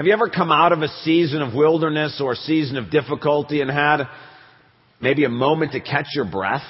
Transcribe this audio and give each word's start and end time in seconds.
Have 0.00 0.06
you 0.06 0.14
ever 0.14 0.30
come 0.30 0.50
out 0.50 0.72
of 0.72 0.80
a 0.80 0.88
season 1.04 1.42
of 1.42 1.52
wilderness 1.52 2.22
or 2.24 2.32
a 2.32 2.36
season 2.36 2.78
of 2.78 2.90
difficulty 2.90 3.60
and 3.60 3.70
had 3.70 4.04
maybe 4.98 5.24
a 5.24 5.28
moment 5.28 5.72
to 5.72 5.80
catch 5.80 6.06
your 6.14 6.24
breath? 6.24 6.64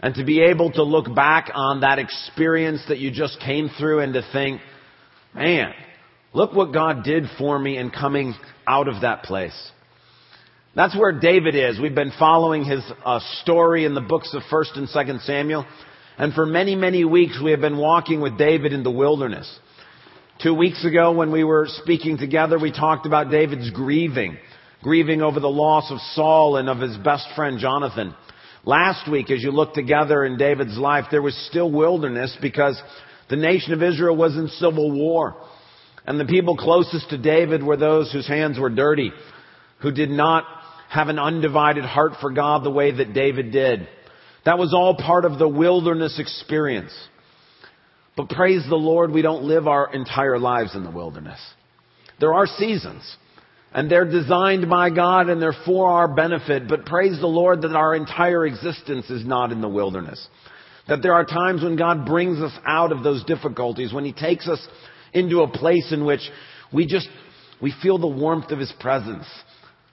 And 0.00 0.14
to 0.14 0.24
be 0.24 0.40
able 0.40 0.72
to 0.72 0.82
look 0.82 1.14
back 1.14 1.50
on 1.54 1.82
that 1.82 1.98
experience 1.98 2.82
that 2.88 3.00
you 3.00 3.10
just 3.10 3.38
came 3.40 3.68
through 3.78 4.00
and 4.00 4.14
to 4.14 4.26
think, 4.32 4.62
man, 5.34 5.74
look 6.32 6.54
what 6.54 6.72
God 6.72 7.04
did 7.04 7.24
for 7.36 7.58
me 7.58 7.76
in 7.76 7.90
coming 7.90 8.34
out 8.66 8.88
of 8.88 9.02
that 9.02 9.24
place. 9.24 9.70
That's 10.74 10.96
where 10.96 11.12
David 11.12 11.54
is. 11.54 11.78
We've 11.78 11.94
been 11.94 12.12
following 12.18 12.64
his 12.64 12.82
uh, 13.04 13.20
story 13.42 13.84
in 13.84 13.92
the 13.92 14.00
books 14.00 14.32
of 14.32 14.40
1st 14.50 14.78
and 14.78 14.88
2nd 14.88 15.20
Samuel. 15.26 15.66
And 16.16 16.32
for 16.32 16.46
many, 16.46 16.76
many 16.76 17.04
weeks 17.04 17.38
we 17.44 17.50
have 17.50 17.60
been 17.60 17.76
walking 17.76 18.22
with 18.22 18.38
David 18.38 18.72
in 18.72 18.84
the 18.84 18.90
wilderness. 18.90 19.54
Two 20.40 20.54
weeks 20.54 20.84
ago 20.84 21.10
when 21.10 21.32
we 21.32 21.42
were 21.42 21.66
speaking 21.82 22.16
together, 22.16 22.60
we 22.60 22.70
talked 22.70 23.06
about 23.06 23.28
David's 23.28 23.70
grieving. 23.70 24.36
Grieving 24.82 25.20
over 25.20 25.40
the 25.40 25.48
loss 25.48 25.90
of 25.90 25.98
Saul 26.14 26.58
and 26.58 26.68
of 26.68 26.78
his 26.78 26.96
best 26.98 27.26
friend 27.34 27.58
Jonathan. 27.58 28.14
Last 28.64 29.10
week, 29.10 29.32
as 29.32 29.42
you 29.42 29.50
look 29.50 29.74
together 29.74 30.24
in 30.24 30.38
David's 30.38 30.78
life, 30.78 31.06
there 31.10 31.22
was 31.22 31.36
still 31.50 31.72
wilderness 31.72 32.36
because 32.40 32.80
the 33.28 33.34
nation 33.34 33.72
of 33.72 33.82
Israel 33.82 34.14
was 34.14 34.36
in 34.36 34.46
civil 34.46 34.92
war. 34.92 35.44
And 36.06 36.20
the 36.20 36.24
people 36.24 36.56
closest 36.56 37.10
to 37.10 37.18
David 37.18 37.64
were 37.64 37.76
those 37.76 38.12
whose 38.12 38.28
hands 38.28 38.60
were 38.60 38.70
dirty, 38.70 39.10
who 39.80 39.90
did 39.90 40.10
not 40.10 40.44
have 40.88 41.08
an 41.08 41.18
undivided 41.18 41.84
heart 41.84 42.12
for 42.20 42.30
God 42.30 42.62
the 42.62 42.70
way 42.70 42.92
that 42.92 43.12
David 43.12 43.50
did. 43.50 43.88
That 44.44 44.58
was 44.58 44.72
all 44.72 44.94
part 44.94 45.24
of 45.24 45.40
the 45.40 45.48
wilderness 45.48 46.20
experience. 46.20 46.92
But 48.18 48.30
praise 48.30 48.64
the 48.68 48.74
Lord, 48.74 49.12
we 49.12 49.22
don't 49.22 49.44
live 49.44 49.68
our 49.68 49.94
entire 49.94 50.40
lives 50.40 50.74
in 50.74 50.82
the 50.82 50.90
wilderness. 50.90 51.38
There 52.18 52.34
are 52.34 52.46
seasons. 52.46 53.16
And 53.72 53.88
they're 53.88 54.10
designed 54.10 54.68
by 54.68 54.90
God 54.90 55.28
and 55.28 55.40
they're 55.40 55.54
for 55.64 55.88
our 55.88 56.12
benefit. 56.12 56.66
But 56.68 56.84
praise 56.84 57.20
the 57.20 57.28
Lord 57.28 57.62
that 57.62 57.76
our 57.76 57.94
entire 57.94 58.44
existence 58.44 59.08
is 59.08 59.24
not 59.24 59.52
in 59.52 59.60
the 59.60 59.68
wilderness. 59.68 60.26
That 60.88 61.00
there 61.00 61.12
are 61.12 61.24
times 61.24 61.62
when 61.62 61.76
God 61.76 62.06
brings 62.06 62.40
us 62.40 62.50
out 62.66 62.90
of 62.90 63.04
those 63.04 63.22
difficulties, 63.22 63.92
when 63.92 64.04
He 64.04 64.12
takes 64.12 64.48
us 64.48 64.66
into 65.12 65.42
a 65.42 65.48
place 65.48 65.92
in 65.92 66.04
which 66.04 66.28
we 66.72 66.86
just, 66.86 67.08
we 67.62 67.72
feel 67.82 67.98
the 67.98 68.08
warmth 68.08 68.50
of 68.50 68.58
His 68.58 68.72
presence 68.80 69.26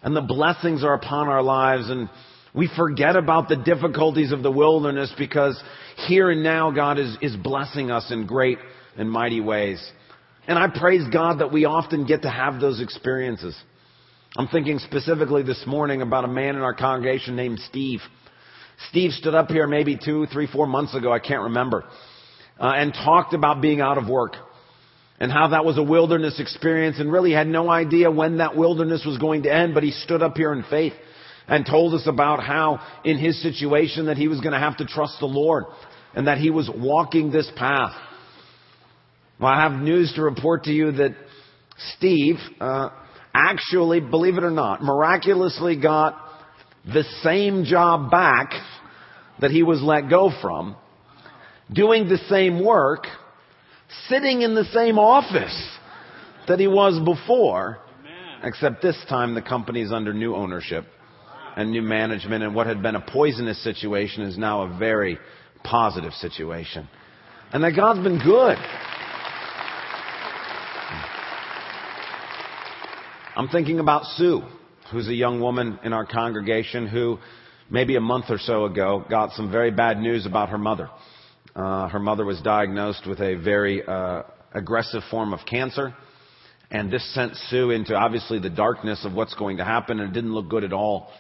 and 0.02 0.16
the 0.16 0.22
blessings 0.22 0.84
are 0.84 0.96
upon 0.96 1.28
our 1.28 1.44
lives 1.44 1.92
and 1.92 2.10
we 2.56 2.70
forget 2.74 3.18
about 3.18 3.50
the 3.50 3.58
difficulties 3.58 4.32
of 4.32 4.42
the 4.42 4.52
wilderness 4.52 5.14
because 5.18 5.62
here 6.08 6.32
and 6.32 6.42
now 6.42 6.72
God 6.72 6.98
is, 6.98 7.18
is 7.22 7.36
blessing 7.36 7.92
us 7.92 8.10
in 8.12 8.26
great 8.26 8.58
and 8.98 9.12
mighty 9.12 9.42
ways. 9.42 9.86
And 10.48 10.58
I 10.58 10.68
praise 10.70 11.04
God 11.12 11.40
that 11.40 11.52
we 11.52 11.66
often 11.66 12.06
get 12.06 12.22
to 12.22 12.30
have 12.30 12.62
those 12.62 12.80
experiences. 12.80 13.56
I'm 14.38 14.48
thinking 14.48 14.80
specifically 14.80 15.44
this 15.44 15.64
morning 15.68 16.02
about 16.02 16.24
a 16.24 16.30
man 16.30 16.56
in 16.56 16.62
our 16.62 16.74
congregation 16.74 17.36
named 17.36 17.60
Steve. 17.68 18.00
Steve 18.90 19.12
stood 19.12 19.36
up 19.36 19.50
here 19.50 19.68
maybe 19.68 19.98
two, 19.98 20.26
three, 20.28 20.48
four 20.48 20.68
months 20.68 20.96
ago, 20.96 21.12
I 21.12 21.20
can't 21.20 21.44
remember, 21.44 21.84
uh, 22.60 22.72
and 22.76 22.94
talked 22.94 23.34
about 23.34 23.62
being 23.62 23.82
out 23.82 23.98
of 23.98 24.08
work 24.08 24.34
and 25.20 25.32
how 25.32 25.50
that 25.50 25.66
was 25.66 25.78
a 25.78 25.84
wilderness 25.84 26.40
experience 26.40 27.00
and 27.00 27.12
really 27.12 27.32
had 27.32 27.48
no 27.48 27.70
idea 27.70 28.12
when 28.12 28.38
that 28.38 28.56
wilderness 28.56 29.04
was 29.06 29.18
going 29.18 29.44
to 29.44 29.54
end, 29.54 29.74
but 29.74 29.84
he 29.84 29.92
stood 29.92 30.22
up 30.22 30.38
here 30.38 30.54
in 30.54 30.64
faith 30.70 30.94
and 31.48 31.66
told 31.66 31.94
us 31.94 32.08
about 32.08 32.44
how 32.44 32.80
in 33.04 33.18
his 33.18 33.42
situation 33.42 34.08
that 34.08 34.18
he 34.18 34.28
was 34.28 34.40
going 34.42 34.54
to 34.54 34.60
have 34.60 34.78
to 34.78 34.86
trust 34.86 35.18
the 35.20 35.26
Lord 35.26 35.66
and 36.14 36.28
that 36.28 36.38
he 36.38 36.50
was 36.50 36.70
walking 36.74 37.32
this 37.32 37.50
path. 37.56 37.94
Well, 39.40 39.52
I 39.52 39.62
have 39.62 39.74
news 39.74 40.14
to 40.16 40.22
report 40.22 40.64
to 40.64 40.72
you 40.72 40.94
that 40.94 41.16
Steve 41.98 42.38
uh, 42.60 42.90
actually, 43.34 44.00
believe 44.00 44.38
it 44.38 44.44
or 44.44 44.52
not, 44.52 44.82
miraculously 44.82 45.80
got 45.80 46.18
the 46.86 47.04
same 47.22 47.66
job 47.66 48.10
back 48.10 48.52
that 49.42 49.52
he 49.52 49.62
was 49.62 49.82
let 49.82 50.10
go 50.10 50.32
from, 50.42 50.78
doing 51.72 52.08
the 52.08 52.20
same 52.30 52.64
work, 52.64 53.06
sitting 54.08 54.42
in 54.42 54.56
the 54.56 54.64
same 54.66 54.98
office 54.98 55.70
that 56.48 56.60
he 56.60 56.68
was 56.68 57.04
before, 57.04 57.80
except 58.42 58.82
this 58.82 58.98
time 59.10 59.34
the 59.34 59.42
company 59.42 59.82
is 59.82 59.92
under 59.92 60.14
new 60.14 60.34
ownership 60.34 60.86
and 61.56 61.72
new 61.72 61.82
management, 61.82 62.44
and 62.44 62.54
what 62.54 62.68
had 62.68 62.82
been 62.82 62.96
a 62.96 63.02
poisonous 63.02 63.64
situation 63.64 64.24
is 64.24 64.38
now 64.38 64.64
a 64.64 64.78
very 64.78 65.18
positive 65.64 66.14
situation. 66.14 66.88
And 67.54 67.64
that 67.64 67.72
God's 67.76 68.04
been 68.04 68.20
good. 68.20 68.58
I'm 73.38 73.48
thinking 73.50 73.80
about 73.80 74.06
Sue, 74.16 74.44
who's 74.92 75.08
a 75.08 75.14
young 75.14 75.42
woman 75.42 75.80
in 75.84 75.94
our 75.94 76.06
congregation 76.06 76.88
who 76.88 77.20
maybe 77.70 77.96
a 77.96 78.02
month 78.02 78.26
or 78.30 78.38
so 78.38 78.66
ago 78.66 79.06
got 79.10 79.32
some 79.34 79.52
very 79.52 79.72
bad 79.72 80.00
news 80.00 80.26
about 80.26 80.50
her 80.50 80.58
mother. 80.58 80.90
Uh, 81.56 81.88
her 81.88 82.00
mother 82.00 82.26
was 82.26 82.42
diagnosed 82.42 83.08
with 83.08 83.20
a 83.20 83.36
very 83.36 83.86
uh, 83.86 84.24
aggressive 84.54 85.02
form 85.10 85.34
of 85.34 85.40
cancer. 85.46 85.94
And 86.72 86.92
this 86.92 87.14
sent 87.14 87.36
Sue 87.50 87.72
into 87.72 87.96
obviously 87.96 88.40
the 88.40 88.50
darkness 88.50 89.06
of 89.06 89.14
what's 89.14 89.36
going 89.36 89.58
to 89.58 89.66
happen, 89.66 90.00
and 90.00 90.10
it 90.10 90.14
didn't 90.14 90.34
look 90.34 90.50
good 90.50 90.64
at 90.64 90.74
all. 90.74 91.12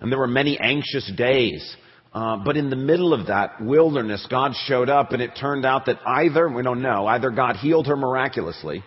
And 0.00 0.10
there 0.10 0.18
were 0.18 0.26
many 0.26 0.58
anxious 0.58 1.10
days. 1.16 1.76
Uh, 2.12 2.36
but 2.44 2.56
in 2.56 2.70
the 2.70 2.76
middle 2.76 3.12
of 3.12 3.26
that 3.26 3.60
wilderness, 3.60 4.24
God 4.30 4.52
showed 4.66 4.88
up, 4.88 5.12
and 5.12 5.20
it 5.20 5.32
turned 5.38 5.66
out 5.66 5.86
that 5.86 5.98
either, 6.06 6.48
we 6.48 6.62
don't 6.62 6.82
know, 6.82 7.06
either 7.06 7.30
God 7.30 7.56
healed 7.56 7.88
her 7.88 7.96
miraculously, 7.96 8.84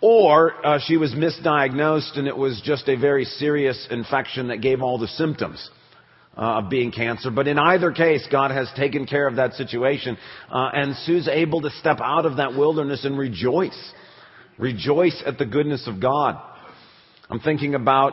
or 0.00 0.66
uh, 0.66 0.78
she 0.84 0.96
was 0.96 1.12
misdiagnosed 1.12 2.18
and 2.18 2.26
it 2.26 2.36
was 2.36 2.60
just 2.64 2.88
a 2.88 2.96
very 2.96 3.24
serious 3.24 3.86
infection 3.90 4.48
that 4.48 4.60
gave 4.60 4.82
all 4.82 4.98
the 4.98 5.08
symptoms 5.08 5.70
uh, 6.36 6.58
of 6.58 6.68
being 6.68 6.92
cancer. 6.92 7.30
But 7.30 7.48
in 7.48 7.58
either 7.58 7.92
case, 7.92 8.26
God 8.30 8.50
has 8.50 8.70
taken 8.76 9.06
care 9.06 9.26
of 9.26 9.36
that 9.36 9.54
situation. 9.54 10.18
Uh, 10.50 10.68
and 10.72 10.96
Sue's 11.04 11.28
able 11.28 11.62
to 11.62 11.70
step 11.70 11.98
out 12.02 12.26
of 12.26 12.36
that 12.36 12.52
wilderness 12.52 13.04
and 13.04 13.16
rejoice. 13.16 13.92
Rejoice 14.58 15.22
at 15.24 15.38
the 15.38 15.46
goodness 15.46 15.86
of 15.86 16.00
God. 16.00 16.40
I'm 17.30 17.40
thinking 17.40 17.74
about 17.74 18.12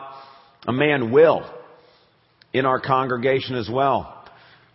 a 0.66 0.72
man, 0.72 1.12
Will, 1.12 1.46
in 2.53 2.66
our 2.66 2.80
congregation 2.80 3.56
as 3.56 3.69
well. 3.72 4.25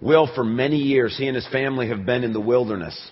Will, 0.01 0.29
for 0.35 0.45
many 0.45 0.77
years, 0.77 1.17
he 1.17 1.27
and 1.27 1.35
his 1.35 1.49
family 1.49 1.89
have 1.89 2.05
been 2.07 2.25
in 2.25 2.33
the 2.33 2.41
wilderness 2.41 3.11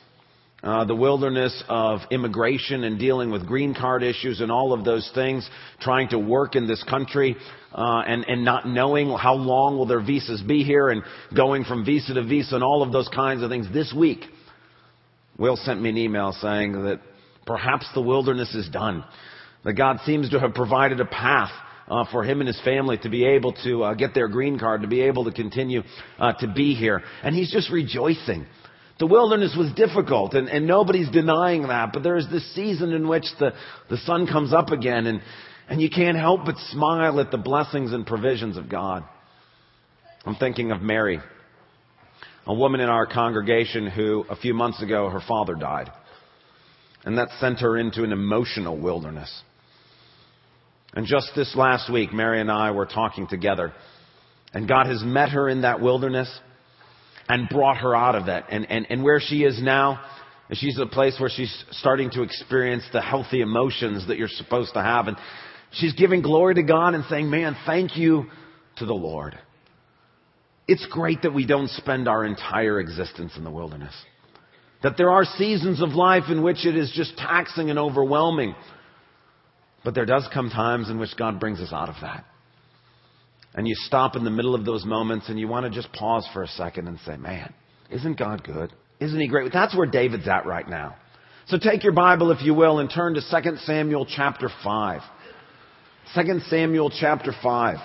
uh, 0.63 0.85
the 0.85 0.95
wilderness 0.95 1.63
of 1.69 2.01
immigration 2.11 2.85
and 2.85 2.99
dealing 2.99 3.31
with 3.31 3.47
green 3.47 3.75
card 3.75 4.03
issues 4.03 4.41
and 4.41 4.51
all 4.51 4.73
of 4.73 4.85
those 4.85 5.09
things, 5.15 5.49
trying 5.81 6.09
to 6.09 6.19
work 6.19 6.57
in 6.57 6.67
this 6.67 6.83
country 6.85 7.37
uh, 7.73 8.03
and, 8.07 8.25
and 8.27 8.45
not 8.45 8.67
knowing 8.67 9.11
how 9.17 9.35
long 9.35 9.77
will 9.77 9.87
their 9.87 10.01
visas 10.01 10.43
be 10.43 10.65
here 10.65 10.89
and 10.89 11.03
going 11.37 11.63
from 11.63 11.85
visa 11.85 12.15
to 12.15 12.25
visa 12.25 12.55
and 12.55 12.65
all 12.65 12.83
of 12.83 12.91
those 12.91 13.09
kinds 13.15 13.43
of 13.43 13.51
things. 13.51 13.67
This 13.73 13.95
week, 13.97 14.25
Will 15.39 15.57
sent 15.57 15.83
me 15.83 15.91
an 15.91 15.99
email 15.99 16.33
saying 16.33 16.73
that 16.85 17.01
perhaps 17.47 17.87
the 17.95 18.01
wilderness 18.01 18.55
is 18.55 18.69
done, 18.71 19.05
that 19.65 19.75
God 19.75 19.99
seems 20.07 20.31
to 20.31 20.41
have 20.41 20.55
provided 20.55 20.99
a 20.99 21.05
path 21.05 21.53
uh, 21.89 22.05
for 22.11 22.25
him 22.25 22.41
and 22.41 22.49
his 22.49 22.61
family 22.63 22.99
to 22.99 23.09
be 23.09 23.27
able 23.27 23.53
to 23.65 23.85
uh, 23.85 23.95
get 23.95 24.15
their 24.15 24.29
green 24.29 24.59
card, 24.59 24.83
to 24.83 24.89
be 24.89 25.03
able 25.03 25.25
to 25.25 25.33
continue 25.33 25.83
uh, 26.19 26.33
to 26.41 26.49
be 26.49 26.75
here. 26.75 27.03
And 27.23 27.35
he's 27.35 27.53
just 27.53 27.71
rejoicing 27.71 28.47
the 28.99 29.07
wilderness 29.07 29.55
was 29.57 29.73
difficult, 29.75 30.33
and, 30.35 30.49
and 30.49 30.67
nobody's 30.67 31.11
denying 31.11 31.69
that, 31.69 31.93
but 31.93 32.03
there 32.03 32.17
is 32.17 32.27
this 32.31 32.55
season 32.55 32.93
in 32.93 33.09
which 33.09 33.27
the, 33.39 33.53
the 33.91 33.99
sun 33.99 34.27
comes 34.27 34.55
up 34.55 34.71
again, 34.71 35.07
and, 35.07 35.21
and 35.69 35.83
you 35.83 35.91
can't 35.91 36.17
help 36.17 36.47
but 36.47 36.57
smile 36.71 37.21
at 37.21 37.31
the 37.31 37.37
blessings 37.37 37.93
and 37.93 38.07
provisions 38.07 38.57
of 38.57 38.71
God. 38.71 39.05
I'm 40.25 40.37
thinking 40.37 40.73
of 40.73 40.81
Mary, 40.81 41.21
a 42.47 42.55
woman 42.55 42.81
in 42.81 42.89
our 42.89 43.07
congregation 43.07 43.87
who, 43.87 44.25
a 44.31 44.37
few 44.37 44.55
months 44.55 44.83
ago, 44.83 45.11
her 45.11 45.21
father 45.29 45.55
died. 45.55 45.91
And 47.05 47.19
that 47.19 47.29
sent 47.39 47.61
her 47.61 47.77
into 47.77 48.03
an 48.03 48.13
emotional 48.13 48.79
wilderness. 48.79 49.31
And 50.97 51.07
just 51.07 51.31
this 51.37 51.55
last 51.55 51.93
week, 51.93 52.13
Mary 52.15 52.41
and 52.41 52.51
I 52.51 52.71
were 52.71 52.87
talking 52.87 53.27
together. 53.27 53.75
And 54.55 54.67
God 54.67 54.87
has 54.87 55.03
met 55.05 55.29
her 55.29 55.47
in 55.47 55.61
that 55.61 55.81
wilderness 55.81 56.29
and 57.29 57.49
brought 57.51 57.77
her 57.77 57.95
out 57.95 58.15
of 58.15 58.27
that. 58.27 58.47
And, 58.51 58.69
and, 58.71 58.87
and 58.89 59.05
where 59.05 59.21
she 59.21 59.45
is 59.45 59.63
now, 59.63 60.01
she's 60.53 60.79
a 60.79 60.87
place 60.87 61.17
where 61.21 61.29
she's 61.29 61.65
starting 61.73 62.11
to 62.13 62.23
experience 62.23 62.83
the 62.95 63.03
healthy 63.03 63.43
emotions 63.43 64.09
that 64.09 64.17
you're 64.17 64.29
supposed 64.29 64.73
to 64.73 64.83
have. 64.83 65.07
And 65.07 65.19
she's 65.73 65.93
giving 65.93 66.23
glory 66.23 66.55
to 66.55 66.63
God 66.63 66.95
and 66.95 67.05
saying, 67.11 67.29
man, 67.29 67.57
thank 67.67 67.99
you 67.99 68.25
to 68.77 68.87
the 68.87 68.95
Lord. 68.95 69.39
It's 70.67 70.87
great 70.91 71.23
that 71.23 71.35
we 71.35 71.45
don't 71.45 71.69
spend 71.69 72.09
our 72.09 72.25
entire 72.25 72.81
existence 72.81 73.33
in 73.37 73.45
the 73.45 73.51
wilderness. 73.51 73.95
That 74.83 74.97
there 74.97 75.11
are 75.11 75.25
seasons 75.25 75.83
of 75.83 75.91
life 75.91 76.25
in 76.31 76.43
which 76.43 76.65
it 76.65 76.75
is 76.75 76.91
just 76.95 77.19
taxing 77.19 77.69
and 77.69 77.79
overwhelming. 77.79 78.55
But 79.87 79.95
there 79.95 80.05
does 80.05 80.29
come 80.35 80.51
times 80.51 80.91
in 80.91 80.99
which 80.99 81.17
God 81.17 81.39
brings 81.39 81.61
us 81.61 81.73
out 81.73 81.89
of 81.89 81.95
that. 82.03 82.25
And 83.55 83.69
you 83.69 83.75
stop 83.77 84.17
in 84.17 84.25
the 84.25 84.33
middle 84.33 84.57
of 84.57 84.65
those 84.65 84.85
moments 84.85 85.29
and 85.29 85.39
you 85.39 85.47
want 85.47 85.65
to 85.65 85.71
just 85.71 85.93
pause 85.93 86.29
for 86.33 86.43
a 86.43 86.49
second 86.49 86.89
and 86.89 86.99
say, 87.07 87.17
man, 87.17 87.55
isn't 87.89 88.19
God 88.19 88.43
good? 88.43 88.73
Isn't 88.99 89.21
he 89.21 89.29
great? 89.29 89.53
That's 89.53 89.77
where 89.77 89.87
David's 89.87 90.27
at 90.27 90.45
right 90.45 90.69
now. 90.69 90.97
So 91.47 91.57
take 91.57 91.85
your 91.85 91.93
Bible, 91.93 92.33
if 92.33 92.43
you 92.43 92.53
will, 92.53 92.81
and 92.81 92.91
turn 92.93 93.15
to 93.15 93.21
2 93.21 93.59
Samuel 93.59 94.07
chapter 94.07 94.51
5. 94.65 95.03
2 96.17 96.41
Samuel 96.49 96.91
chapter 96.91 97.33
5. 97.41 97.77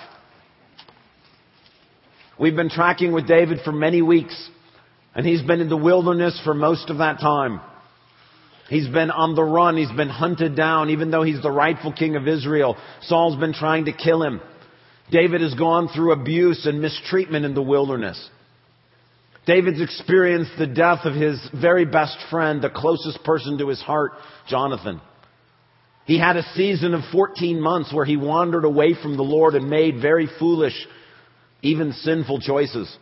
We've 2.39 2.56
been 2.56 2.71
tracking 2.71 3.12
with 3.12 3.27
David 3.27 3.59
for 3.63 3.71
many 3.71 4.01
weeks, 4.01 4.50
and 5.13 5.24
he's 5.24 5.44
been 5.44 5.62
in 5.62 5.69
the 5.69 5.77
wilderness 5.77 6.42
for 6.44 6.56
most 6.56 6.89
of 6.89 6.98
that 6.98 7.19
time. 7.19 7.62
He's 8.71 8.88
been 8.88 9.12
on 9.12 9.35
the 9.35 9.44
run. 9.44 9.75
He's 9.75 9.91
been 9.91 10.07
hunted 10.07 10.56
down, 10.56 10.91
even 10.91 11.12
though 11.12 11.23
he's 11.23 11.41
the 11.41 11.51
rightful 11.51 11.91
king 11.91 12.15
of 12.15 12.25
Israel. 12.25 12.77
Saul's 13.01 13.38
been 13.38 13.51
trying 13.51 13.83
to 13.85 13.91
kill 13.91 14.23
him. 14.23 14.39
David 15.12 15.41
has 15.41 15.53
gone 15.56 15.89
through 15.89 16.13
abuse 16.13 16.65
and 16.65 16.81
mistreatment 16.81 17.44
in 17.44 17.53
the 17.53 17.62
wilderness. 17.62 18.29
David's 19.45 19.81
experienced 19.81 20.53
the 20.57 20.68
death 20.68 21.00
of 21.03 21.15
his 21.15 21.38
very 21.53 21.83
best 21.83 22.15
friend, 22.29 22.62
the 22.62 22.69
closest 22.69 23.21
person 23.25 23.57
to 23.57 23.68
his 23.68 23.81
heart, 23.81 24.13
Jonathan. 24.47 25.01
He 26.06 26.17
had 26.17 26.38
a 26.38 26.53
season 26.53 26.94
of 26.94 27.01
14 27.12 27.59
months 27.59 27.94
where 27.94 28.06
he 28.06 28.15
wandered 28.15 28.63
away 28.63 28.95
from 29.03 29.17
the 29.17 29.24
Lord 29.24 29.53
and 29.53 29.69
made 29.69 30.01
very 30.01 30.29
foolish, 30.39 30.88
even 31.62 31.91
sinful 31.91 32.39
choices. 32.39 32.97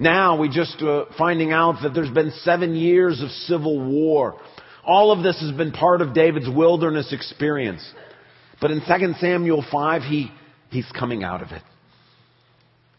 Now 0.00 0.38
we 0.38 0.48
just 0.48 0.80
uh, 0.80 1.04
finding 1.18 1.52
out 1.52 1.82
that 1.82 1.92
there's 1.92 2.10
been 2.10 2.32
seven 2.42 2.74
years 2.74 3.20
of 3.20 3.28
civil 3.28 3.78
war. 3.78 4.40
All 4.82 5.12
of 5.12 5.22
this 5.22 5.38
has 5.42 5.52
been 5.52 5.72
part 5.72 6.00
of 6.00 6.14
David's 6.14 6.48
wilderness 6.48 7.12
experience. 7.12 7.86
But 8.62 8.70
in 8.70 8.80
2 8.80 9.12
Samuel 9.20 9.62
5, 9.70 10.02
he, 10.02 10.30
he's 10.70 10.90
coming 10.98 11.22
out 11.22 11.42
of 11.42 11.50
it. 11.50 11.62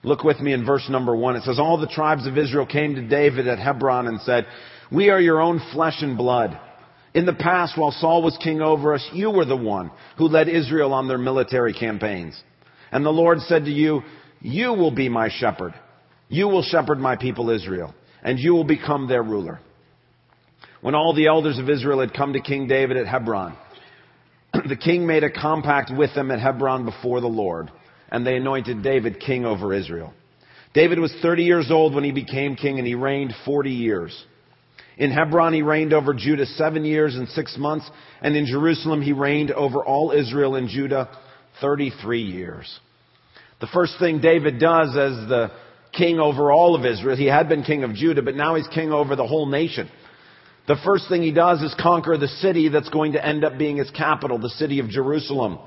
Look 0.03 0.24
with 0.24 0.39
me 0.39 0.53
in 0.53 0.63
verse 0.63 0.88
number 0.89 1.15
one. 1.15 1.36
It 1.36 1.44
says, 1.44 1.59
All 1.59 1.80
the 1.80 1.88
tribes 1.88 2.27
of 2.27 2.38
Israel 2.38 2.68
came 2.68 2.94
to 2.94 3.07
David 3.07 3.48
at 3.48 3.57
Hebron 3.57 4.06
and 4.07 4.21
said, 4.21 4.45
We 4.92 5.09
are 5.09 5.19
your 5.19 5.42
own 5.42 5.59
flesh 5.74 5.98
and 6.01 6.15
blood. 6.15 6.59
In 7.15 7.25
the 7.25 7.33
past, 7.33 7.80
while 7.80 7.92
Saul 7.92 8.21
was 8.21 8.38
king 8.44 8.62
over 8.62 8.94
us, 8.94 9.07
you 9.12 9.31
were 9.31 9.45
the 9.45 9.57
one 9.57 9.89
who 10.19 10.27
led 10.27 10.48
Israel 10.48 10.94
on 10.94 11.07
their 11.07 11.18
military 11.18 11.74
campaigns. 11.74 12.39
And 12.92 13.03
the 13.03 13.09
Lord 13.09 13.39
said 13.42 13.65
to 13.65 13.71
you, 13.71 14.01
You 14.39 14.74
will 14.74 14.92
be 14.92 15.09
my 15.09 15.30
shepherd. 15.30 15.74
You 16.31 16.48
will 16.48 16.63
shepherd 16.63 17.00
my 17.00 17.16
people 17.16 17.50
Israel, 17.50 17.94
and 18.24 18.39
you 18.39 18.54
will 18.54 18.63
become 18.63 19.07
their 19.07 19.22
ruler. 19.22 19.60
When 20.81 20.95
all 20.95 21.13
the 21.13 21.28
elders 21.28 21.60
of 21.60 21.69
Israel 21.69 22.00
had 22.00 22.13
come 22.13 22.33
to 22.33 22.42
King 22.42 22.68
David 22.68 22.98
at 22.98 23.06
Hebron, 23.06 23.56
the 24.54 24.75
king 24.75 25.06
made 25.06 25.24
a 25.24 25.30
compact 25.30 25.92
with 25.95 26.16
them 26.16 26.31
at 26.31 26.39
Hebron 26.39 26.86
before 26.86 27.22
the 27.22 27.28
Lord 27.28 27.69
and 28.12 28.28
they 28.28 28.36
anointed 28.36 28.83
David 28.83 29.19
king 29.19 29.45
over 29.45 29.74
Israel. 29.74 30.13
David 30.74 31.00
was 31.00 31.13
30 31.22 31.44
years 31.44 31.72
old 31.72 31.95
when 31.95 32.04
he 32.04 32.12
became 32.12 32.56
king 32.56 32.77
and 32.77 32.86
he 32.86 32.95
reigned 32.95 33.34
40 33.45 33.72
years. 33.72 34.25
In 34.98 35.12
Hebron 35.12 35.54
he 35.54 35.62
reigned 35.62 35.94
over 35.94 36.13
Judah 36.13 36.45
seven 36.45 36.86
years 36.86 37.16
and 37.16 37.27
six 37.30 37.57
months, 37.57 37.89
and 38.22 38.36
in 38.36 38.45
Jerusalem 38.45 39.01
he 39.01 39.13
reigned 39.13 39.51
over 39.51 39.84
all 39.84 40.12
Israel 40.12 40.56
and 40.56 40.68
Judah 40.68 41.10
33 41.62 42.22
years. 42.22 42.80
The 43.62 43.68
first 43.68 43.95
thing 44.00 44.19
David 44.19 44.60
does 44.60 44.89
as 44.89 45.27
the 45.27 45.51
king 45.93 46.19
over 46.19 46.51
all 46.51 46.75
of 46.75 46.85
Israel, 46.85 47.17
he 47.17 47.25
had 47.25 47.49
been 47.49 47.63
king 47.63 47.83
of 47.83 47.93
Judah, 47.93 48.21
but 48.21 48.35
now 48.35 48.55
he's 48.55 48.67
king 48.69 48.91
over 48.91 49.15
the 49.15 49.27
whole 49.27 49.45
nation. 49.45 49.89
The 50.67 50.77
first 50.85 51.09
thing 51.09 51.21
he 51.21 51.31
does 51.31 51.61
is 51.61 51.75
conquer 51.79 52.17
the 52.17 52.27
city 52.27 52.69
that's 52.69 52.89
going 52.89 53.13
to 53.13 53.25
end 53.25 53.43
up 53.43 53.57
being 53.57 53.77
his 53.77 53.89
capital, 53.91 54.38
the 54.38 54.49
city 54.49 54.79
of 54.79 54.89
Jerusalem. 54.89 55.59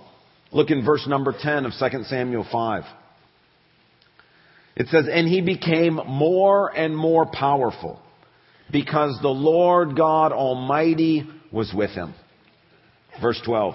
Look 0.53 0.71
in 0.71 0.85
verse 0.85 1.07
number 1.07 1.35
10 1.39 1.67
of 1.67 1.73
2 1.79 2.05
Samuel 2.05 2.47
5. 2.51 2.85
It 4.77 4.89
says, 4.89 5.07
And 5.11 5.29
he 5.29 5.41
became 5.41 5.95
more 6.07 6.69
and 6.69 6.97
more 6.97 7.27
powerful 7.27 8.01
because 8.71 9.19
the 9.21 9.29
Lord 9.29 9.97
God 9.97 10.33
Almighty 10.33 11.29
was 11.53 11.73
with 11.75 11.91
him. 11.91 12.15
Verse 13.21 13.41
12. 13.45 13.75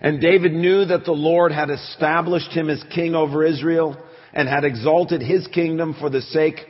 And 0.00 0.20
David 0.20 0.52
knew 0.52 0.84
that 0.86 1.04
the 1.04 1.12
Lord 1.12 1.52
had 1.52 1.70
established 1.70 2.50
him 2.50 2.68
as 2.68 2.82
king 2.94 3.14
over 3.14 3.44
Israel 3.44 3.96
and 4.32 4.48
had 4.48 4.64
exalted 4.64 5.22
his 5.22 5.46
kingdom 5.48 5.94
for 5.98 6.10
the 6.10 6.22
sake 6.22 6.60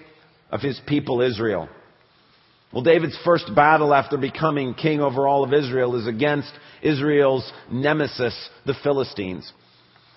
of 0.50 0.60
his 0.60 0.80
people 0.86 1.20
Israel. 1.20 1.68
Well, 2.72 2.82
David's 2.82 3.18
first 3.24 3.54
battle 3.54 3.92
after 3.92 4.16
becoming 4.16 4.74
king 4.74 5.00
over 5.00 5.28
all 5.28 5.44
of 5.44 5.52
Israel 5.52 5.94
is 5.96 6.06
against 6.06 6.52
Israel's 6.82 7.50
nemesis, 7.70 8.34
the 8.64 8.74
Philistines. 8.82 9.50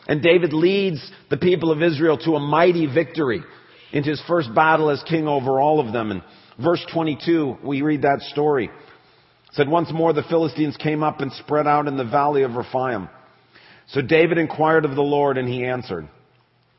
And 0.08 0.22
David 0.22 0.54
leads 0.54 1.12
the 1.30 1.38
people 1.38 1.72
of 1.72 1.82
Israel 1.82 2.18
to 2.20 2.36
a 2.36 2.40
mighty 2.40 2.86
victory 2.86 3.42
in 3.92 4.04
his 4.04 4.22
first 4.28 4.54
battle 4.54 4.90
as 4.90 5.04
king 5.04 5.28
over 5.28 5.60
all 5.60 5.80
of 5.80 5.92
them. 5.92 6.12
And 6.12 6.22
verse 6.62 6.86
22, 6.94 7.58
we 7.64 7.82
read 7.82 8.04
that 8.04 8.22
story. 8.32 8.66
It 8.66 9.54
said, 9.54 9.68
Once 9.68 9.92
more 9.92 10.14
the 10.14 10.24
Philistines 10.24 10.78
came 10.78 11.04
up 11.04 11.20
and 11.22 11.32
spread 11.34 11.68
out 11.68 11.88
in 11.88 11.98
the 11.98 12.06
valley 12.06 12.44
of 12.44 12.56
Rephaim. 12.56 13.10
So 13.88 14.02
David 14.02 14.38
inquired 14.38 14.86
of 14.86 14.96
the 14.96 15.02
Lord, 15.02 15.38
and 15.38 15.48
he 15.48 15.66
answered, 15.66 16.08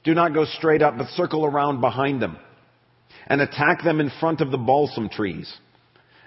Do 0.06 0.14
not 0.14 0.32
go 0.32 0.44
straight 0.44 0.82
up, 0.82 0.96
but 0.96 1.08
circle 1.08 1.44
around 1.44 1.80
behind 1.80 2.22
them, 2.22 2.38
and 3.26 3.40
attack 3.40 3.82
them 3.82 3.98
in 3.98 4.08
front 4.20 4.40
of 4.40 4.52
the 4.52 4.56
balsam 4.56 5.08
trees. 5.08 5.52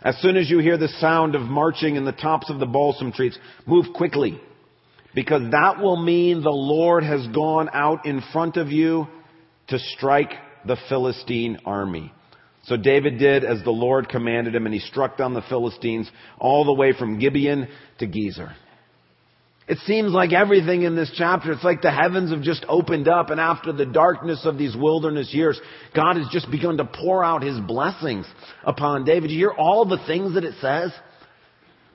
As 0.02 0.18
soon 0.22 0.36
as 0.36 0.50
you 0.50 0.60
hear 0.60 0.78
the 0.78 0.90
sound 1.00 1.34
of 1.34 1.44
marching 1.44 1.96
in 1.96 2.04
the 2.04 2.12
tops 2.12 2.50
of 2.50 2.60
the 2.60 2.66
balsam 2.66 3.14
trees, 3.14 3.40
move 3.66 3.86
quickly, 3.96 4.38
because 5.16 5.50
that 5.52 5.80
will 5.80 5.96
mean 5.96 6.44
the 6.44 6.50
Lord 6.50 7.06
has 7.06 7.26
gone 7.28 7.70
out 7.72 8.06
in 8.06 8.22
front 8.34 8.58
of 8.58 8.68
you 8.68 9.08
to 9.70 9.80
strike 9.80 10.34
the 10.66 10.78
Philistine 10.90 11.60
army. 11.66 12.12
So 12.66 12.76
David 12.76 13.18
did 13.18 13.46
as 13.46 13.64
the 13.64 13.72
Lord 13.72 14.10
commanded 14.10 14.56
him, 14.56 14.66
and 14.66 14.76
he 14.76 14.82
struck 14.82 15.18
down 15.18 15.34
the 15.34 15.42
Philistines 15.44 16.12
all 16.38 16.66
the 16.66 16.74
way 16.74 16.92
from 16.92 17.18
Gibeon 17.18 17.70
to 18.00 18.08
Gezer. 18.08 18.54
It 19.70 19.78
seems 19.86 20.12
like 20.14 20.34
everything 20.34 20.82
in 20.82 20.96
this 20.96 21.12
chapter, 21.16 21.52
it's 21.52 21.64
like 21.64 21.84
the 21.84 21.92
heavens 21.92 22.32
have 22.32 22.42
just 22.42 22.66
opened 22.68 23.08
up 23.08 23.30
and 23.30 23.40
after 23.40 23.72
the 23.72 23.86
darkness 23.86 24.42
of 24.44 24.58
these 24.58 24.76
wilderness 24.76 25.32
years, 25.32 25.62
God 25.96 26.18
has 26.18 26.26
just 26.32 26.50
begun 26.50 26.78
to 26.78 26.86
pour 26.86 27.24
out 27.24 27.44
His 27.44 27.60
blessings 27.60 28.26
upon 28.64 29.06
David. 29.06 29.30
You 29.30 29.38
hear 29.38 29.52
all 29.52 29.86
the 29.86 30.04
things 30.08 30.34
that 30.34 30.44
it 30.44 30.56
says? 30.60 30.92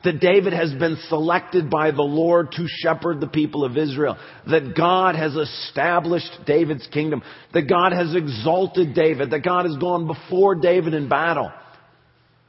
That 0.04 0.20
David 0.20 0.52
has 0.52 0.72
been 0.74 0.98
selected 1.08 1.68
by 1.68 1.90
the 1.90 2.02
Lord 2.02 2.52
to 2.52 2.66
shepherd 2.68 3.20
the 3.20 3.26
people 3.26 3.64
of 3.64 3.76
Israel. 3.76 4.18
That 4.48 4.76
God 4.76 5.16
has 5.16 5.34
established 5.34 6.30
David's 6.46 6.86
kingdom. 6.92 7.22
That 7.54 7.68
God 7.68 7.92
has 7.92 8.14
exalted 8.14 8.94
David. 8.94 9.32
That 9.32 9.42
God 9.42 9.64
has 9.64 9.76
gone 9.78 10.06
before 10.06 10.54
David 10.54 10.94
in 10.94 11.08
battle. 11.08 11.50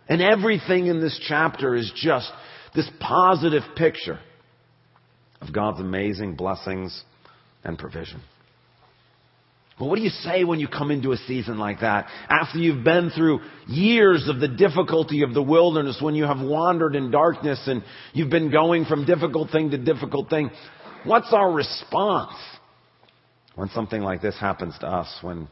And 0.07 0.22
everything 0.22 0.86
in 0.86 1.01
this 1.01 1.19
chapter 1.27 1.74
is 1.74 1.92
just 1.95 2.30
this 2.75 2.89
positive 3.00 3.63
picture 3.75 4.19
of 5.41 5.53
God's 5.53 5.79
amazing 5.79 6.35
blessings 6.35 7.03
and 7.63 7.77
provision. 7.77 8.21
Well, 9.79 9.89
what 9.89 9.98
do 9.98 10.03
you 10.03 10.10
say 10.10 10.45
when 10.45 10.60
you 10.60 10.69
come 10.69 10.89
into 10.89 11.12
a 11.12 11.17
season 11.17 11.57
like 11.57 11.81
that? 11.81 12.07
After 12.29 12.60
you've 12.60 12.86
been 12.86 13.10
through 13.10 13.41
years 13.67 14.29
of 14.29 14.39
the 14.39 14.48
difficulty 14.48 15.24
of 15.24 15.33
the 15.33 15.41
wilderness, 15.41 16.00
when 16.01 16.15
you 16.15 16.24
have 16.24 16.39
wandered 16.39 16.95
in 16.95 17.12
darkness 17.12 17.62
and 17.67 17.83
you've 18.13 18.29
been 18.29 18.51
going 18.51 18.86
from 18.86 19.05
difficult 19.05 19.51
thing 19.51 19.71
to 19.71 19.77
difficult 19.77 20.29
thing, 20.29 20.50
what's 21.03 21.33
our 21.33 21.51
response 21.51 22.38
when 23.55 23.67
something 23.69 24.01
like 24.01 24.21
this 24.21 24.39
happens 24.39 24.77
to 24.79 24.88
us, 24.88 25.13
when 25.21 25.50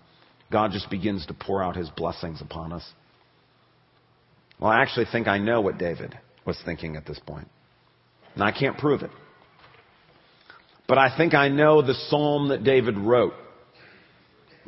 God 0.49 0.71
just 0.71 0.89
begins 0.89 1.25
to 1.25 1.33
pour 1.33 1.61
out 1.61 1.75
his 1.75 1.89
blessings 1.89 2.39
upon 2.39 2.71
us? 2.71 2.83
Well, 4.57 4.71
I 4.71 4.81
actually 4.81 5.07
think 5.11 5.27
I 5.27 5.37
know 5.37 5.59
what 5.59 5.77
David 5.77 6.17
was 6.45 6.57
thinking 6.63 6.95
at 6.95 7.05
this 7.05 7.19
point. 7.27 7.49
And 8.35 8.43
I 8.43 8.51
can't 8.51 8.77
prove 8.77 9.01
it. 9.01 9.11
But 10.87 10.97
I 10.97 11.15
think 11.15 11.33
I 11.33 11.47
know 11.47 11.81
the 11.81 11.93
psalm 11.93 12.49
that 12.49 12.63
David 12.63 12.97
wrote, 12.97 13.33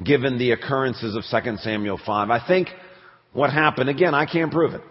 given 0.04 0.38
the 0.38 0.52
occurrences 0.52 1.16
of 1.16 1.24
2 1.44 1.58
Samuel 1.58 2.00
5. 2.06 2.30
I 2.30 2.46
think 2.48 2.70
what 3.34 3.52
happened, 3.52 3.90
again, 3.90 4.14
I 4.14 4.26
can't 4.26 4.52
prove 4.52 4.74
it. 4.74 4.82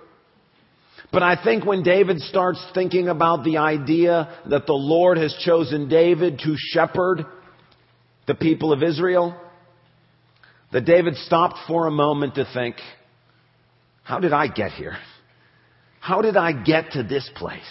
But 1.12 1.23
I 1.23 1.43
think 1.43 1.64
when 1.64 1.83
David 1.83 2.21
starts 2.21 2.64
thinking 2.75 3.09
about 3.09 3.45
the 3.45 3.59
idea 3.59 4.37
that 4.50 4.66
the 4.66 4.73
Lord 4.73 5.16
has 5.16 5.35
chosen 5.45 5.88
David 5.88 6.40
to 6.40 6.57
shepherd 6.57 7.25
the 8.26 8.35
people 8.35 8.73
of 8.73 8.83
Israel, 8.83 9.38
that 10.73 10.85
David 10.85 11.14
stopped 11.16 11.59
for 11.69 11.87
a 11.87 11.90
moment 11.90 12.35
to 12.35 12.47
think, 12.52 12.76
how 14.02 14.19
did 14.19 14.33
I 14.33 14.49
get 14.49 14.73
here? 14.73 14.97
How 16.00 16.21
did 16.21 16.37
I 16.37 16.52
get 16.52 16.93
to 16.93 17.02
this 17.02 17.31
place? 17.37 17.62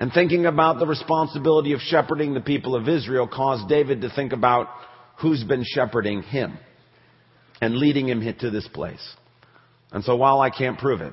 And 0.00 0.12
thinking 0.12 0.46
about 0.46 0.78
the 0.78 0.86
responsibility 0.86 1.72
of 1.72 1.80
shepherding 1.80 2.34
the 2.34 2.40
people 2.40 2.74
of 2.74 2.88
Israel 2.88 3.28
caused 3.28 3.68
David 3.68 4.00
to 4.00 4.10
think 4.10 4.32
about 4.32 4.68
who's 5.20 5.44
been 5.44 5.64
shepherding 5.64 6.22
him 6.22 6.58
and 7.60 7.76
leading 7.76 8.08
him 8.08 8.20
to 8.40 8.50
this 8.50 8.68
place. 8.68 9.14
And 9.92 10.02
so 10.02 10.16
while 10.16 10.40
I 10.40 10.50
can't 10.50 10.78
prove 10.78 11.00
it, 11.00 11.12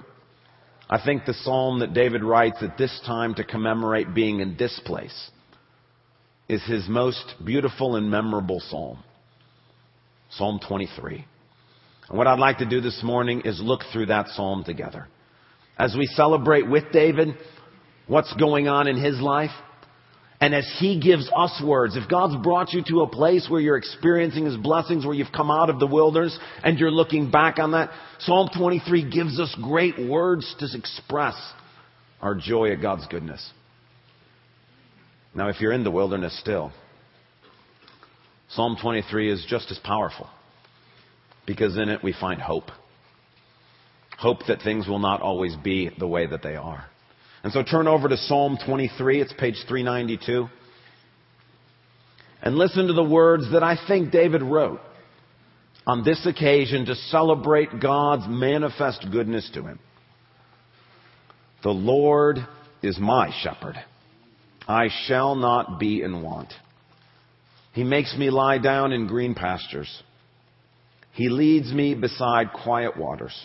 I 0.90 1.00
think 1.04 1.26
the 1.26 1.34
psalm 1.34 1.80
that 1.80 1.94
David 1.94 2.24
writes 2.24 2.58
at 2.62 2.78
this 2.78 3.00
time 3.06 3.36
to 3.36 3.44
commemorate 3.44 4.14
being 4.14 4.40
in 4.40 4.58
this 4.58 4.78
place 4.84 5.30
is 6.50 6.62
his 6.66 6.90
most 6.90 7.36
beautiful 7.46 7.96
and 7.96 8.10
memorable 8.10 8.60
psalm. 8.60 9.02
Psalm 10.32 10.60
23. 10.68 11.26
And 12.10 12.18
what 12.18 12.28
I'd 12.28 12.40
like 12.40 12.58
to 12.58 12.66
do 12.66 12.82
this 12.82 13.02
morning 13.04 13.44
is 13.46 13.62
look 13.62 13.82
through 13.94 14.08
that 14.08 14.28
psalm 14.30 14.64
together 14.66 15.08
as 15.78 15.96
we 15.98 16.06
celebrate 16.08 16.70
with 16.70 16.92
David 16.92 17.36
what's 18.12 18.34
going 18.34 18.68
on 18.68 18.90
in 18.90 18.98
his 18.98 19.22
life. 19.22 19.52
And 20.42 20.54
as 20.54 20.70
he 20.80 21.00
gives 21.00 21.32
us 21.34 21.62
words, 21.64 21.96
if 21.96 22.10
God's 22.10 22.36
brought 22.44 22.74
you 22.74 22.84
to 22.90 23.02
a 23.02 23.08
place 23.08 23.48
where 23.50 23.62
you're 23.62 23.78
experiencing 23.78 24.46
his 24.46 24.58
blessings, 24.58 25.06
where 25.06 25.16
you've 25.16 25.32
come 25.32 25.50
out 25.50 25.70
of 25.70 25.80
the 25.80 25.88
wilderness 25.88 26.38
and 26.62 26.78
you're 26.78 26.92
looking 26.92 27.32
back 27.32 27.58
on 27.58 27.72
that, 27.72 27.90
Psalm 28.20 28.50
23 28.58 29.10
gives 29.10 29.40
us 29.40 29.56
great 29.62 29.98
words 29.98 30.54
to 30.60 30.68
express 30.78 31.36
our 32.22 32.36
joy 32.36 32.74
at 32.74 32.82
God's 32.82 33.08
goodness. 33.08 33.50
Now, 35.34 35.48
if 35.48 35.62
you're 35.62 35.72
in 35.72 35.86
the 35.86 35.92
wilderness 35.92 36.38
still, 36.42 36.74
Psalm 38.50 38.76
23 38.82 39.32
is 39.32 39.46
just 39.48 39.72
as 39.72 39.80
powerful 39.80 40.28
because 41.46 41.78
in 41.78 41.88
it 41.88 42.04
we 42.04 42.14
find 42.20 42.42
hope. 42.42 42.72
Hope 44.18 44.40
that 44.50 44.62
things 44.64 44.86
will 44.86 45.00
not 45.00 45.22
always 45.22 45.56
be 45.56 45.92
the 45.98 46.08
way 46.08 46.28
that 46.28 46.44
they 46.44 46.58
are. 46.58 46.91
And 47.44 47.52
so 47.52 47.64
turn 47.64 47.88
over 47.88 48.08
to 48.08 48.18
Psalm 48.18 48.58
23. 48.66 49.22
It's 49.22 49.34
page 49.34 49.56
392. 49.68 50.48
And 52.44 52.56
listen 52.56 52.88
to 52.88 52.94
the 52.94 53.04
words 53.04 53.52
that 53.52 53.64
I 53.64 53.78
think 53.88 54.12
David 54.12 54.42
wrote 54.42 54.80
on 55.86 56.04
this 56.04 56.26
occasion 56.26 56.86
to 56.86 56.96
celebrate 56.96 57.80
God's 57.82 58.26
manifest 58.28 59.06
goodness 59.12 59.50
to 59.54 59.64
him. 59.64 59.80
The 61.64 61.70
Lord 61.70 62.38
is 62.82 63.00
my 63.00 63.32
shepherd. 63.42 63.76
I 64.68 64.90
shall 65.06 65.36
not 65.36 65.80
be 65.80 66.02
in 66.02 66.22
want. 66.22 66.54
He 67.74 67.84
makes 67.84 68.16
me 68.18 68.30
lie 68.30 68.58
down 68.58 68.92
in 68.92 69.08
green 69.08 69.34
pastures. 69.34 70.04
He 71.14 71.30
leads 71.30 71.72
me 71.72 71.94
beside 71.94 72.54
quiet 72.54 72.98
waters. 72.98 73.36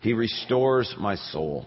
He 0.00 0.12
restores 0.12 0.94
my 0.98 1.16
soul. 1.16 1.66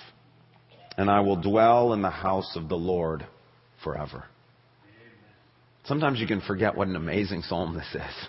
and 0.97 1.09
I 1.09 1.21
will 1.21 1.37
dwell 1.37 1.93
in 1.93 2.01
the 2.01 2.09
house 2.09 2.55
of 2.55 2.69
the 2.69 2.75
Lord 2.75 3.25
forever. 3.83 4.25
Sometimes 5.85 6.19
you 6.19 6.27
can 6.27 6.41
forget 6.41 6.75
what 6.75 6.87
an 6.87 6.95
amazing 6.95 7.41
psalm 7.41 7.75
this 7.75 7.87
is. 7.95 8.27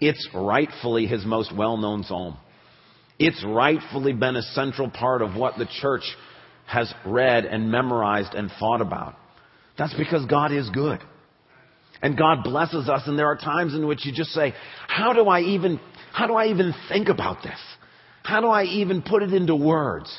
It's 0.00 0.28
rightfully 0.34 1.06
his 1.06 1.24
most 1.26 1.54
well 1.54 1.76
known 1.76 2.04
psalm. 2.04 2.38
It's 3.18 3.44
rightfully 3.44 4.14
been 4.14 4.36
a 4.36 4.42
central 4.42 4.88
part 4.88 5.20
of 5.20 5.36
what 5.36 5.58
the 5.58 5.66
church 5.80 6.04
has 6.66 6.92
read 7.04 7.44
and 7.44 7.70
memorized 7.70 8.34
and 8.34 8.50
thought 8.58 8.80
about. 8.80 9.16
That's 9.76 9.92
because 9.94 10.24
God 10.24 10.52
is 10.52 10.70
good. 10.70 11.00
And 12.02 12.16
God 12.16 12.44
blesses 12.44 12.88
us 12.88 13.02
and 13.06 13.18
there 13.18 13.26
are 13.26 13.36
times 13.36 13.74
in 13.74 13.86
which 13.86 14.06
you 14.06 14.12
just 14.12 14.30
say, 14.30 14.54
how 14.88 15.12
do 15.12 15.28
I 15.28 15.40
even, 15.40 15.78
how 16.12 16.26
do 16.26 16.34
I 16.34 16.46
even 16.46 16.72
think 16.88 17.08
about 17.08 17.42
this? 17.42 17.58
How 18.22 18.40
do 18.40 18.46
I 18.46 18.64
even 18.64 19.02
put 19.02 19.22
it 19.22 19.34
into 19.34 19.54
words? 19.54 20.10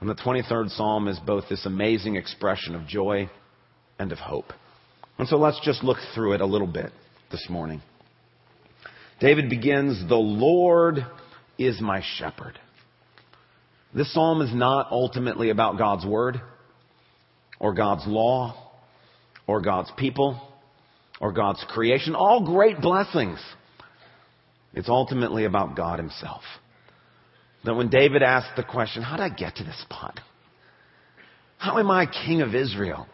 And 0.00 0.08
the 0.08 0.14
23rd 0.14 0.70
Psalm 0.70 1.08
is 1.08 1.18
both 1.18 1.44
this 1.48 1.64
amazing 1.64 2.16
expression 2.16 2.74
of 2.74 2.86
joy 2.86 3.30
and 3.98 4.12
of 4.12 4.18
hope. 4.18 4.52
And 5.18 5.26
so 5.26 5.36
let's 5.36 5.60
just 5.64 5.82
look 5.82 5.96
through 6.14 6.34
it 6.34 6.40
a 6.40 6.46
little 6.46 6.66
bit 6.66 6.92
this 7.30 7.46
morning. 7.48 7.80
David 9.20 9.48
begins, 9.48 10.06
The 10.06 10.16
Lord 10.16 10.98
is 11.58 11.80
my 11.80 12.02
shepherd. 12.18 12.58
This 13.94 14.12
psalm 14.12 14.42
is 14.42 14.54
not 14.54 14.88
ultimately 14.90 15.48
about 15.48 15.78
God's 15.78 16.04
word, 16.04 16.42
or 17.58 17.72
God's 17.72 18.06
law, 18.06 18.70
or 19.46 19.62
God's 19.62 19.90
people, 19.96 20.38
or 21.18 21.32
God's 21.32 21.64
creation. 21.70 22.14
All 22.14 22.44
great 22.44 22.82
blessings. 22.82 23.38
It's 24.74 24.90
ultimately 24.90 25.46
about 25.46 25.74
God 25.74 25.98
Himself 25.98 26.42
that 27.64 27.74
when 27.74 27.88
David 27.88 28.22
asked 28.22 28.56
the 28.56 28.62
question, 28.62 29.02
how 29.02 29.16
did 29.16 29.22
I 29.22 29.28
get 29.28 29.56
to 29.56 29.64
this 29.64 29.80
spot? 29.82 30.20
How 31.58 31.78
am 31.78 31.90
I 31.90 32.06
king 32.06 32.42
of 32.42 32.54
Israel? 32.54 33.06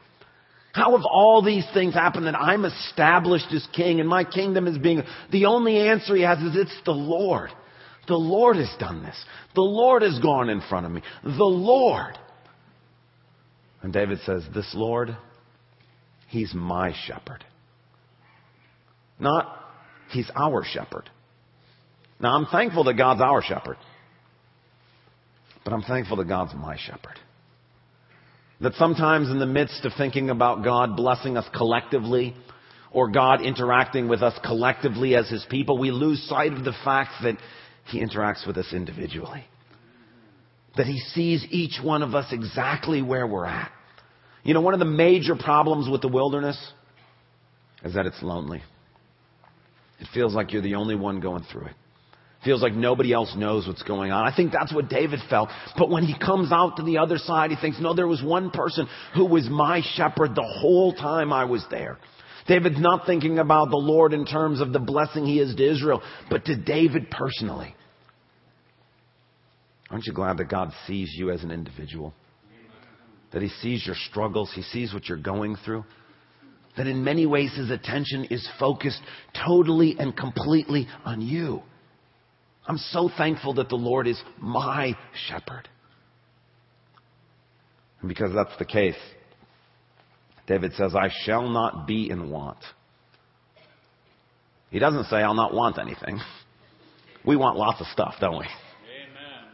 How 0.72 0.96
have 0.96 1.04
all 1.04 1.42
these 1.44 1.66
things 1.74 1.94
happened 1.94 2.26
that 2.26 2.34
I'm 2.34 2.64
established 2.64 3.52
as 3.52 3.66
king 3.74 4.00
and 4.00 4.08
my 4.08 4.24
kingdom 4.24 4.66
is 4.66 4.78
being, 4.78 5.02
the 5.30 5.46
only 5.46 5.76
answer 5.76 6.16
he 6.16 6.22
has 6.22 6.38
is 6.38 6.56
it's 6.56 6.80
the 6.84 6.92
Lord. 6.92 7.50
The 8.08 8.16
Lord 8.16 8.56
has 8.56 8.74
done 8.78 9.02
this. 9.02 9.16
The 9.54 9.60
Lord 9.60 10.02
has 10.02 10.18
gone 10.18 10.48
in 10.48 10.62
front 10.68 10.86
of 10.86 10.92
me. 10.92 11.02
The 11.22 11.44
Lord. 11.44 12.18
And 13.82 13.92
David 13.92 14.20
says, 14.24 14.44
this 14.54 14.70
Lord, 14.74 15.16
he's 16.28 16.52
my 16.54 16.94
shepherd. 17.06 17.44
Not, 19.18 19.46
he's 20.10 20.30
our 20.34 20.64
shepherd. 20.64 21.10
Now 22.18 22.34
I'm 22.34 22.46
thankful 22.46 22.84
that 22.84 22.94
God's 22.94 23.20
our 23.20 23.42
shepherd. 23.42 23.76
But 25.64 25.72
I'm 25.72 25.82
thankful 25.82 26.16
that 26.16 26.28
God's 26.28 26.54
my 26.54 26.76
shepherd. 26.76 27.18
That 28.60 28.74
sometimes 28.74 29.30
in 29.30 29.38
the 29.38 29.46
midst 29.46 29.84
of 29.84 29.92
thinking 29.96 30.30
about 30.30 30.64
God 30.64 30.96
blessing 30.96 31.36
us 31.36 31.46
collectively, 31.54 32.34
or 32.92 33.10
God 33.10 33.40
interacting 33.42 34.08
with 34.08 34.22
us 34.22 34.38
collectively 34.44 35.16
as 35.16 35.28
His 35.28 35.44
people, 35.50 35.78
we 35.78 35.90
lose 35.90 36.22
sight 36.28 36.52
of 36.52 36.64
the 36.64 36.74
fact 36.84 37.10
that 37.22 37.36
He 37.86 38.00
interacts 38.00 38.46
with 38.46 38.56
us 38.56 38.72
individually. 38.72 39.44
That 40.76 40.86
He 40.86 40.98
sees 40.98 41.44
each 41.50 41.80
one 41.82 42.02
of 42.02 42.14
us 42.14 42.26
exactly 42.32 43.02
where 43.02 43.26
we're 43.26 43.46
at. 43.46 43.70
You 44.44 44.54
know, 44.54 44.60
one 44.60 44.74
of 44.74 44.80
the 44.80 44.86
major 44.86 45.36
problems 45.36 45.88
with 45.88 46.02
the 46.02 46.08
wilderness 46.08 46.58
is 47.84 47.94
that 47.94 48.06
it's 48.06 48.22
lonely. 48.22 48.62
It 50.00 50.08
feels 50.12 50.34
like 50.34 50.52
you're 50.52 50.62
the 50.62 50.74
only 50.74 50.96
one 50.96 51.20
going 51.20 51.44
through 51.50 51.66
it. 51.66 51.74
Feels 52.44 52.60
like 52.60 52.74
nobody 52.74 53.12
else 53.12 53.34
knows 53.36 53.68
what's 53.68 53.84
going 53.84 54.10
on. 54.10 54.26
I 54.26 54.34
think 54.34 54.52
that's 54.52 54.74
what 54.74 54.88
David 54.88 55.20
felt. 55.30 55.48
But 55.78 55.90
when 55.90 56.02
he 56.02 56.18
comes 56.18 56.50
out 56.50 56.76
to 56.76 56.82
the 56.82 56.98
other 56.98 57.18
side, 57.18 57.50
he 57.50 57.56
thinks, 57.56 57.78
no, 57.80 57.94
there 57.94 58.08
was 58.08 58.22
one 58.22 58.50
person 58.50 58.88
who 59.14 59.26
was 59.26 59.48
my 59.48 59.80
shepherd 59.94 60.34
the 60.34 60.42
whole 60.60 60.92
time 60.92 61.32
I 61.32 61.44
was 61.44 61.64
there. 61.70 61.98
David's 62.48 62.80
not 62.80 63.06
thinking 63.06 63.38
about 63.38 63.70
the 63.70 63.76
Lord 63.76 64.12
in 64.12 64.26
terms 64.26 64.60
of 64.60 64.72
the 64.72 64.80
blessing 64.80 65.24
he 65.24 65.38
is 65.38 65.54
to 65.54 65.70
Israel, 65.70 66.02
but 66.28 66.44
to 66.46 66.56
David 66.56 67.10
personally. 67.10 67.76
Aren't 69.90 70.06
you 70.06 70.12
glad 70.12 70.38
that 70.38 70.48
God 70.48 70.72
sees 70.86 71.12
you 71.16 71.30
as 71.30 71.44
an 71.44 71.52
individual? 71.52 72.12
That 73.32 73.42
he 73.42 73.48
sees 73.48 73.86
your 73.86 73.94
struggles, 74.10 74.50
he 74.52 74.62
sees 74.62 74.92
what 74.92 75.08
you're 75.08 75.18
going 75.18 75.54
through? 75.64 75.84
That 76.76 76.88
in 76.88 77.04
many 77.04 77.26
ways 77.26 77.54
his 77.54 77.70
attention 77.70 78.24
is 78.24 78.46
focused 78.58 79.00
totally 79.46 79.94
and 79.98 80.16
completely 80.16 80.88
on 81.04 81.20
you. 81.20 81.62
I'm 82.66 82.78
so 82.78 83.10
thankful 83.16 83.54
that 83.54 83.68
the 83.68 83.76
Lord 83.76 84.06
is 84.06 84.20
my 84.38 84.96
shepherd. 85.28 85.68
And 88.00 88.08
because 88.08 88.32
that's 88.34 88.56
the 88.58 88.64
case, 88.64 88.96
David 90.46 90.72
says, 90.74 90.94
I 90.94 91.08
shall 91.24 91.48
not 91.48 91.86
be 91.86 92.10
in 92.10 92.30
want. 92.30 92.58
He 94.70 94.78
doesn't 94.78 95.04
say, 95.04 95.16
I'll 95.16 95.34
not 95.34 95.54
want 95.54 95.78
anything. 95.78 96.20
We 97.24 97.36
want 97.36 97.56
lots 97.56 97.80
of 97.80 97.86
stuff, 97.86 98.16
don't 98.20 98.36
we? 98.36 98.46
Amen. 98.46 99.46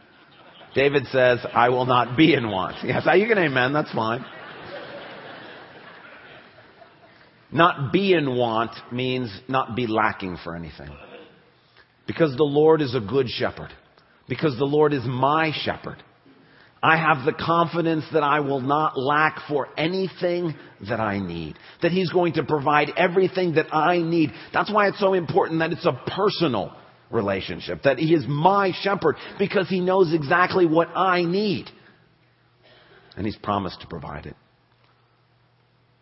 David 0.73 1.05
says, 1.11 1.37
I 1.53 1.69
will 1.69 1.85
not 1.85 2.17
be 2.17 2.33
in 2.33 2.49
want. 2.49 2.77
Yes, 2.83 3.05
you 3.15 3.27
can 3.27 3.37
amen, 3.37 3.73
that's 3.73 3.91
fine. 3.91 4.25
Not 7.51 7.93
be 7.93 8.13
in 8.13 8.35
want 8.35 8.71
means 8.91 9.29
not 9.47 9.75
be 9.75 9.85
lacking 9.85 10.37
for 10.43 10.55
anything. 10.55 10.89
Because 12.09 12.35
the 12.35 12.43
Lord 12.43 12.81
is 12.81 12.95
a 12.95 12.99
good 12.99 13.29
shepherd. 13.29 13.69
Because 14.27 14.57
the 14.57 14.65
Lord 14.65 14.93
is 14.93 15.03
my 15.05 15.51
shepherd. 15.61 16.01
I 16.81 16.97
have 16.97 17.23
the 17.23 17.33
confidence 17.33 18.03
that 18.13 18.23
I 18.23 18.39
will 18.39 18.61
not 18.61 18.97
lack 18.97 19.41
for 19.47 19.67
anything 19.77 20.55
that 20.89 20.99
I 20.99 21.19
need. 21.19 21.55
That 21.83 21.91
He's 21.91 22.09
going 22.09 22.33
to 22.33 22.43
provide 22.43 22.89
everything 22.97 23.53
that 23.55 23.67
I 23.71 23.99
need. 23.99 24.31
That's 24.51 24.73
why 24.73 24.87
it's 24.87 24.99
so 24.99 25.13
important 25.13 25.59
that 25.59 25.71
it's 25.71 25.85
a 25.85 26.01
personal 26.07 26.75
relationship. 27.11 27.83
That 27.83 27.99
He 27.99 28.15
is 28.15 28.25
my 28.27 28.71
shepherd 28.81 29.15
because 29.37 29.69
He 29.69 29.79
knows 29.79 30.11
exactly 30.11 30.65
what 30.65 30.87
I 30.95 31.21
need. 31.21 31.69
And 33.17 33.23
He's 33.23 33.37
promised 33.37 33.81
to 33.81 33.87
provide 33.87 34.25
it. 34.25 34.35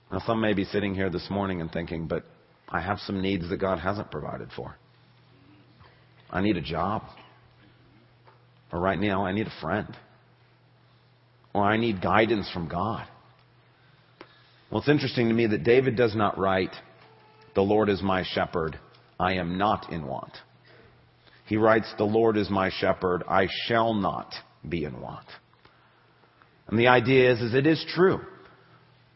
Now 0.10 0.20
some 0.26 0.40
may 0.40 0.54
be 0.54 0.64
sitting 0.64 0.96
here 0.96 1.10
this 1.10 1.28
morning 1.30 1.60
and 1.60 1.70
thinking, 1.70 2.08
but 2.08 2.24
I 2.70 2.80
have 2.80 3.00
some 3.00 3.22
needs 3.22 3.50
that 3.50 3.58
God 3.58 3.80
hasn't 3.80 4.10
provided 4.10 4.52
for. 4.56 4.78
I 6.30 6.42
need 6.42 6.58
a 6.58 6.62
job. 6.62 7.04
Or 8.72 8.80
right 8.80 9.00
now, 9.00 9.26
I 9.26 9.32
need 9.32 9.48
a 9.48 9.62
friend. 9.62 9.88
Or 11.54 11.64
I 11.64 11.78
need 11.78 12.02
guidance 12.02 12.50
from 12.54 12.68
God. 12.68 13.08
Well, 14.70 14.80
it's 14.80 14.90
interesting 14.90 15.30
to 15.30 15.34
me 15.34 15.48
that 15.48 15.64
David 15.64 15.96
does 15.96 16.16
not 16.16 16.38
write, 16.38 16.76
The 17.56 17.62
Lord 17.62 17.90
is 17.90 18.02
my 18.02 18.24
shepherd, 18.24 18.78
I 19.20 19.34
am 19.34 19.58
not 19.58 19.92
in 19.92 20.06
want. 20.06 20.34
He 21.46 21.56
writes, 21.56 21.88
The 21.98 22.04
Lord 22.04 22.36
is 22.36 22.50
my 22.50 22.70
shepherd, 22.70 23.24
I 23.28 23.48
shall 23.66 23.94
not 23.94 24.34
be 24.68 24.84
in 24.84 25.00
want. 25.00 25.26
And 26.68 26.78
the 26.78 26.88
idea 26.88 27.32
is, 27.32 27.40
is 27.40 27.54
it 27.54 27.66
is 27.66 27.84
true 27.96 28.20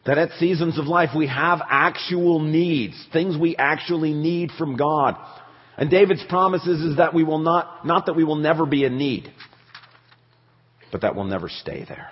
that 0.04 0.18
at 0.18 0.30
seasons 0.32 0.78
of 0.78 0.86
life 0.86 1.10
we 1.16 1.28
have 1.28 1.60
actual 1.68 2.40
needs, 2.40 2.94
things 3.12 3.36
we 3.36 3.56
actually 3.56 4.12
need 4.12 4.50
from 4.58 4.76
God. 4.76 5.16
And 5.76 5.90
David's 5.90 6.24
promises 6.28 6.80
is 6.82 6.96
that 6.98 7.14
we 7.14 7.24
will 7.24 7.38
not, 7.38 7.86
not 7.86 8.06
that 8.06 8.14
we 8.14 8.24
will 8.24 8.36
never 8.36 8.66
be 8.66 8.84
in 8.84 8.98
need, 8.98 9.32
but 10.90 11.00
that 11.00 11.16
we'll 11.16 11.24
never 11.24 11.48
stay 11.48 11.84
there. 11.88 12.10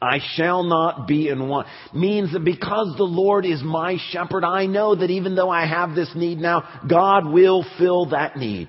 I 0.00 0.18
shall 0.34 0.64
not 0.64 1.06
be 1.08 1.28
in 1.28 1.48
want 1.48 1.66
means 1.94 2.32
that 2.32 2.44
because 2.44 2.94
the 2.96 3.04
Lord 3.04 3.46
is 3.46 3.62
my 3.62 3.96
shepherd, 4.10 4.44
I 4.44 4.66
know 4.66 4.94
that 4.94 5.10
even 5.10 5.34
though 5.34 5.48
I 5.48 5.66
have 5.66 5.94
this 5.94 6.10
need 6.14 6.38
now, 6.38 6.80
God 6.88 7.26
will 7.26 7.64
fill 7.78 8.10
that 8.10 8.36
need. 8.36 8.68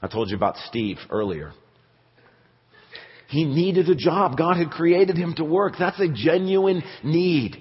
I 0.00 0.08
told 0.08 0.30
you 0.30 0.36
about 0.36 0.56
Steve 0.68 0.98
earlier. 1.10 1.52
He 3.28 3.44
needed 3.44 3.88
a 3.88 3.94
job. 3.94 4.38
God 4.38 4.56
had 4.56 4.70
created 4.70 5.16
him 5.16 5.34
to 5.36 5.44
work. 5.44 5.74
That's 5.78 5.98
a 6.00 6.08
genuine 6.08 6.82
need. 7.02 7.56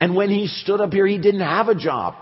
And 0.00 0.16
when 0.16 0.30
he 0.30 0.46
stood 0.46 0.80
up 0.80 0.92
here, 0.92 1.06
he 1.06 1.18
didn't 1.18 1.40
have 1.40 1.68
a 1.68 1.74
job. 1.74 2.14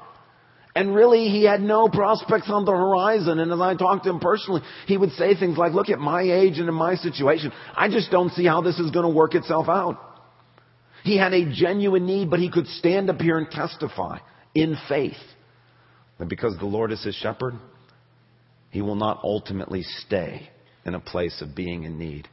And 0.74 0.94
really, 0.94 1.28
he 1.28 1.44
had 1.44 1.60
no 1.60 1.88
prospects 1.88 2.48
on 2.48 2.64
the 2.64 2.72
horizon. 2.72 3.38
And 3.40 3.52
as 3.52 3.60
I 3.60 3.74
talked 3.74 4.04
to 4.04 4.10
him 4.10 4.20
personally, 4.20 4.62
he 4.86 4.96
would 4.96 5.12
say 5.12 5.34
things 5.34 5.58
like, 5.58 5.72
look 5.72 5.90
at 5.90 5.98
my 5.98 6.22
age 6.22 6.58
and 6.58 6.68
in 6.68 6.74
my 6.74 6.94
situation. 6.94 7.52
I 7.76 7.88
just 7.88 8.10
don't 8.10 8.30
see 8.32 8.46
how 8.46 8.62
this 8.62 8.78
is 8.78 8.90
going 8.90 9.04
to 9.04 9.14
work 9.14 9.34
itself 9.34 9.68
out. 9.68 9.98
He 11.04 11.18
had 11.18 11.34
a 11.34 11.52
genuine 11.52 12.06
need, 12.06 12.30
but 12.30 12.38
he 12.38 12.50
could 12.50 12.66
stand 12.66 13.10
up 13.10 13.20
here 13.20 13.36
and 13.36 13.50
testify 13.50 14.18
in 14.54 14.76
faith 14.88 15.16
that 16.18 16.28
because 16.28 16.56
the 16.58 16.66
Lord 16.66 16.92
is 16.92 17.02
his 17.04 17.16
shepherd, 17.16 17.54
he 18.70 18.80
will 18.80 18.94
not 18.94 19.20
ultimately 19.22 19.82
stay 19.82 20.48
in 20.86 20.94
a 20.94 21.00
place 21.00 21.42
of 21.42 21.54
being 21.54 21.82
in 21.84 21.98
need. 21.98 22.28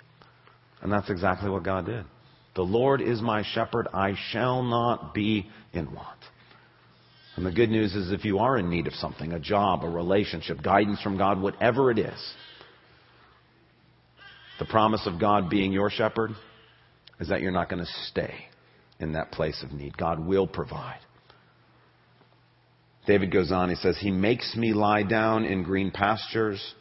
And 0.81 0.91
that's 0.91 1.09
exactly 1.09 1.49
what 1.49 1.63
God 1.63 1.87
did. 1.87 2.05
The 2.55 2.61
Lord 2.61 3.01
is 3.01 3.21
my 3.21 3.43
shepherd, 3.53 3.87
I 3.93 4.13
shall 4.31 4.63
not 4.63 5.13
be 5.13 5.49
in 5.73 5.93
want. 5.93 6.19
And 7.39 7.45
the 7.45 7.53
good 7.53 7.69
news 7.69 7.95
is 7.95 8.11
if 8.11 8.25
you 8.25 8.39
are 8.39 8.57
in 8.57 8.69
need 8.69 8.85
of 8.85 8.93
something, 8.95 9.31
a 9.31 9.39
job, 9.39 9.85
a 9.85 9.89
relationship, 9.89 10.61
guidance 10.61 11.01
from 11.01 11.17
God, 11.17 11.41
whatever 11.41 11.89
it 11.89 11.97
is, 11.97 12.33
the 14.59 14.65
promise 14.65 15.07
of 15.07 15.21
God 15.21 15.49
being 15.49 15.71
your 15.71 15.89
shepherd 15.89 16.31
is 17.17 17.29
that 17.29 17.39
you're 17.39 17.53
not 17.53 17.69
going 17.69 17.81
to 17.81 17.89
stay 18.07 18.33
in 18.99 19.13
that 19.13 19.31
place 19.31 19.63
of 19.63 19.71
need. 19.71 19.95
God 19.95 20.19
will 20.19 20.47
provide. 20.47 20.99
David 23.07 23.31
goes 23.31 23.53
on, 23.53 23.69
he 23.69 23.75
says, 23.75 23.97
He 23.97 24.11
makes 24.11 24.57
me 24.57 24.73
lie 24.73 25.03
down 25.03 25.45
in 25.45 25.63
green 25.63 25.91
pastures. 25.91 26.75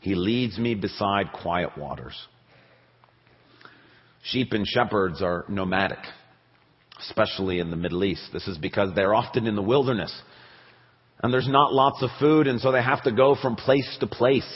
He 0.00 0.14
leads 0.14 0.56
me 0.56 0.76
beside 0.76 1.26
quiet 1.42 1.76
waters. 1.76 2.16
Sheep 4.22 4.54
and 4.54 4.66
shepherds 4.66 5.20
are 5.20 5.44
nomadic 5.46 5.98
especially 7.00 7.58
in 7.58 7.70
the 7.70 7.76
Middle 7.76 8.04
East. 8.04 8.30
This 8.32 8.46
is 8.48 8.58
because 8.58 8.94
they're 8.94 9.14
often 9.14 9.46
in 9.46 9.56
the 9.56 9.62
wilderness. 9.62 10.14
And 11.22 11.32
there's 11.32 11.48
not 11.48 11.72
lots 11.72 12.02
of 12.02 12.10
food, 12.20 12.46
and 12.46 12.60
so 12.60 12.70
they 12.70 12.82
have 12.82 13.02
to 13.04 13.12
go 13.12 13.34
from 13.34 13.56
place 13.56 13.96
to 14.00 14.06
place. 14.06 14.48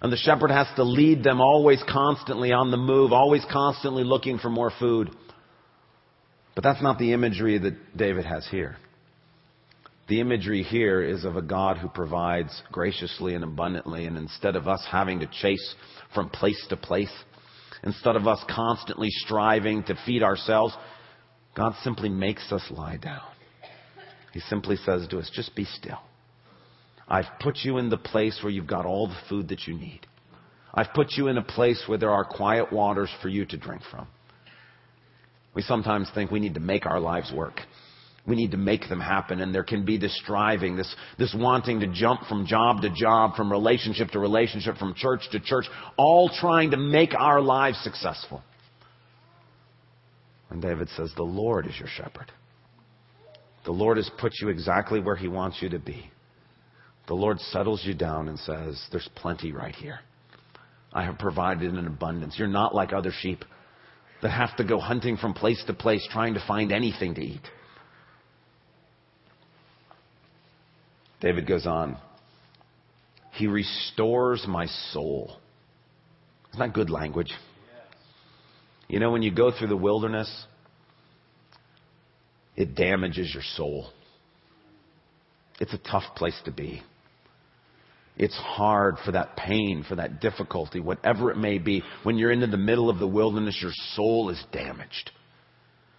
And 0.00 0.12
the 0.12 0.16
shepherd 0.16 0.50
has 0.50 0.66
to 0.76 0.82
lead 0.82 1.22
them 1.22 1.40
always 1.40 1.82
constantly 1.88 2.52
on 2.52 2.70
the 2.70 2.76
move, 2.76 3.12
always 3.12 3.44
constantly 3.50 4.04
looking 4.04 4.38
for 4.38 4.50
more 4.50 4.72
food. 4.78 5.10
But 6.54 6.64
that's 6.64 6.82
not 6.82 6.98
the 6.98 7.12
imagery 7.12 7.58
that 7.58 7.96
David 7.96 8.24
has 8.24 8.46
here. 8.50 8.76
The 10.08 10.20
imagery 10.20 10.62
here 10.62 11.02
is 11.02 11.24
of 11.24 11.36
a 11.36 11.42
God 11.42 11.78
who 11.78 11.88
provides 11.88 12.62
graciously 12.70 13.34
and 13.34 13.42
abundantly, 13.42 14.06
and 14.06 14.16
instead 14.16 14.54
of 14.54 14.68
us 14.68 14.84
having 14.90 15.20
to 15.20 15.26
chase 15.26 15.74
from 16.14 16.30
place 16.30 16.64
to 16.68 16.76
place, 16.76 17.12
instead 17.82 18.16
of 18.16 18.26
us 18.28 18.42
constantly 18.48 19.08
striving 19.10 19.82
to 19.84 19.98
feed 20.06 20.22
ourselves, 20.22 20.74
God 21.56 21.74
simply 21.82 22.10
makes 22.10 22.52
us 22.52 22.62
lie 22.70 22.98
down. 22.98 23.22
He 24.32 24.40
simply 24.40 24.76
says 24.76 25.06
to 25.08 25.18
us, 25.18 25.30
just 25.34 25.56
be 25.56 25.64
still. 25.64 25.98
I've 27.08 27.38
put 27.40 27.58
you 27.62 27.78
in 27.78 27.88
the 27.88 27.96
place 27.96 28.38
where 28.42 28.52
you've 28.52 28.66
got 28.66 28.84
all 28.84 29.06
the 29.06 29.16
food 29.28 29.48
that 29.48 29.66
you 29.66 29.74
need. 29.74 30.00
I've 30.74 30.92
put 30.92 31.12
you 31.12 31.28
in 31.28 31.38
a 31.38 31.42
place 31.42 31.82
where 31.86 31.96
there 31.96 32.10
are 32.10 32.24
quiet 32.24 32.70
waters 32.70 33.08
for 33.22 33.28
you 33.28 33.46
to 33.46 33.56
drink 33.56 33.80
from. 33.90 34.06
We 35.54 35.62
sometimes 35.62 36.10
think 36.14 36.30
we 36.30 36.40
need 36.40 36.54
to 36.54 36.60
make 36.60 36.84
our 36.84 37.00
lives 37.00 37.32
work. 37.34 37.60
We 38.26 38.36
need 38.36 38.50
to 38.50 38.58
make 38.58 38.90
them 38.90 39.00
happen. 39.00 39.40
And 39.40 39.54
there 39.54 39.64
can 39.64 39.86
be 39.86 39.96
this 39.96 40.14
striving, 40.22 40.76
this, 40.76 40.94
this 41.18 41.34
wanting 41.38 41.80
to 41.80 41.86
jump 41.86 42.22
from 42.28 42.44
job 42.44 42.82
to 42.82 42.90
job, 42.90 43.36
from 43.36 43.50
relationship 43.50 44.10
to 44.10 44.18
relationship, 44.18 44.76
from 44.76 44.92
church 44.94 45.22
to 45.32 45.40
church, 45.40 45.64
all 45.96 46.28
trying 46.28 46.72
to 46.72 46.76
make 46.76 47.14
our 47.14 47.40
lives 47.40 47.78
successful. 47.82 48.42
And 50.50 50.62
David 50.62 50.88
says, 50.96 51.12
The 51.16 51.22
Lord 51.22 51.66
is 51.66 51.78
your 51.78 51.88
shepherd. 51.88 52.30
The 53.64 53.72
Lord 53.72 53.96
has 53.96 54.10
put 54.18 54.32
you 54.40 54.48
exactly 54.48 55.00
where 55.00 55.16
He 55.16 55.28
wants 55.28 55.58
you 55.60 55.68
to 55.70 55.78
be. 55.78 56.10
The 57.08 57.14
Lord 57.14 57.40
settles 57.40 57.82
you 57.84 57.94
down 57.94 58.28
and 58.28 58.38
says, 58.38 58.80
There's 58.90 59.08
plenty 59.16 59.52
right 59.52 59.74
here. 59.74 60.00
I 60.92 61.04
have 61.04 61.18
provided 61.18 61.74
in 61.74 61.86
abundance. 61.86 62.36
You're 62.38 62.48
not 62.48 62.74
like 62.74 62.92
other 62.92 63.12
sheep 63.20 63.44
that 64.22 64.30
have 64.30 64.56
to 64.56 64.64
go 64.64 64.78
hunting 64.78 65.16
from 65.16 65.34
place 65.34 65.62
to 65.66 65.74
place 65.74 66.06
trying 66.10 66.34
to 66.34 66.44
find 66.46 66.72
anything 66.72 67.14
to 67.16 67.20
eat. 67.20 67.42
David 71.20 71.46
goes 71.46 71.66
on. 71.66 71.96
He 73.32 73.46
restores 73.46 74.44
my 74.48 74.66
soul. 74.92 75.36
Isn't 76.50 76.60
that 76.60 76.72
good 76.72 76.90
language? 76.90 77.32
You 78.88 79.00
know, 79.00 79.10
when 79.10 79.22
you 79.22 79.32
go 79.32 79.50
through 79.50 79.68
the 79.68 79.76
wilderness, 79.76 80.30
it 82.54 82.74
damages 82.74 83.32
your 83.34 83.42
soul. 83.54 83.90
It's 85.60 85.74
a 85.74 85.78
tough 85.78 86.14
place 86.14 86.38
to 86.44 86.52
be. 86.52 86.82
It's 88.18 88.36
hard 88.36 88.96
for 89.04 89.12
that 89.12 89.36
pain, 89.36 89.84
for 89.86 89.96
that 89.96 90.20
difficulty, 90.20 90.80
whatever 90.80 91.30
it 91.30 91.36
may 91.36 91.58
be. 91.58 91.82
When 92.02 92.16
you're 92.16 92.32
into 92.32 92.46
the 92.46 92.56
middle 92.56 92.88
of 92.88 92.98
the 92.98 93.06
wilderness, 93.06 93.58
your 93.60 93.72
soul 93.94 94.30
is 94.30 94.42
damaged. 94.52 95.10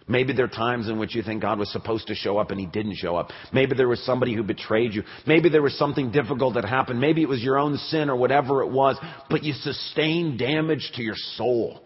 Maybe 0.08 0.32
there 0.32 0.46
are 0.46 0.48
times 0.48 0.88
in 0.88 0.98
which 0.98 1.14
you 1.14 1.22
think 1.22 1.42
God 1.42 1.58
was 1.58 1.70
supposed 1.70 2.06
to 2.06 2.14
show 2.14 2.38
up 2.38 2.50
and 2.50 2.58
He 2.58 2.66
didn't 2.66 2.96
show 2.96 3.14
up. 3.14 3.30
Maybe 3.52 3.76
there 3.76 3.88
was 3.88 4.04
somebody 4.04 4.34
who 4.34 4.42
betrayed 4.42 4.94
you. 4.94 5.02
Maybe 5.26 5.50
there 5.50 5.62
was 5.62 5.76
something 5.78 6.10
difficult 6.10 6.54
that 6.54 6.64
happened. 6.64 6.98
Maybe 6.98 7.22
it 7.22 7.28
was 7.28 7.42
your 7.42 7.58
own 7.58 7.76
sin 7.76 8.08
or 8.08 8.16
whatever 8.16 8.62
it 8.62 8.70
was, 8.70 8.96
but 9.28 9.44
you 9.44 9.52
sustained 9.52 10.38
damage 10.38 10.90
to 10.94 11.02
your 11.02 11.14
soul. 11.36 11.82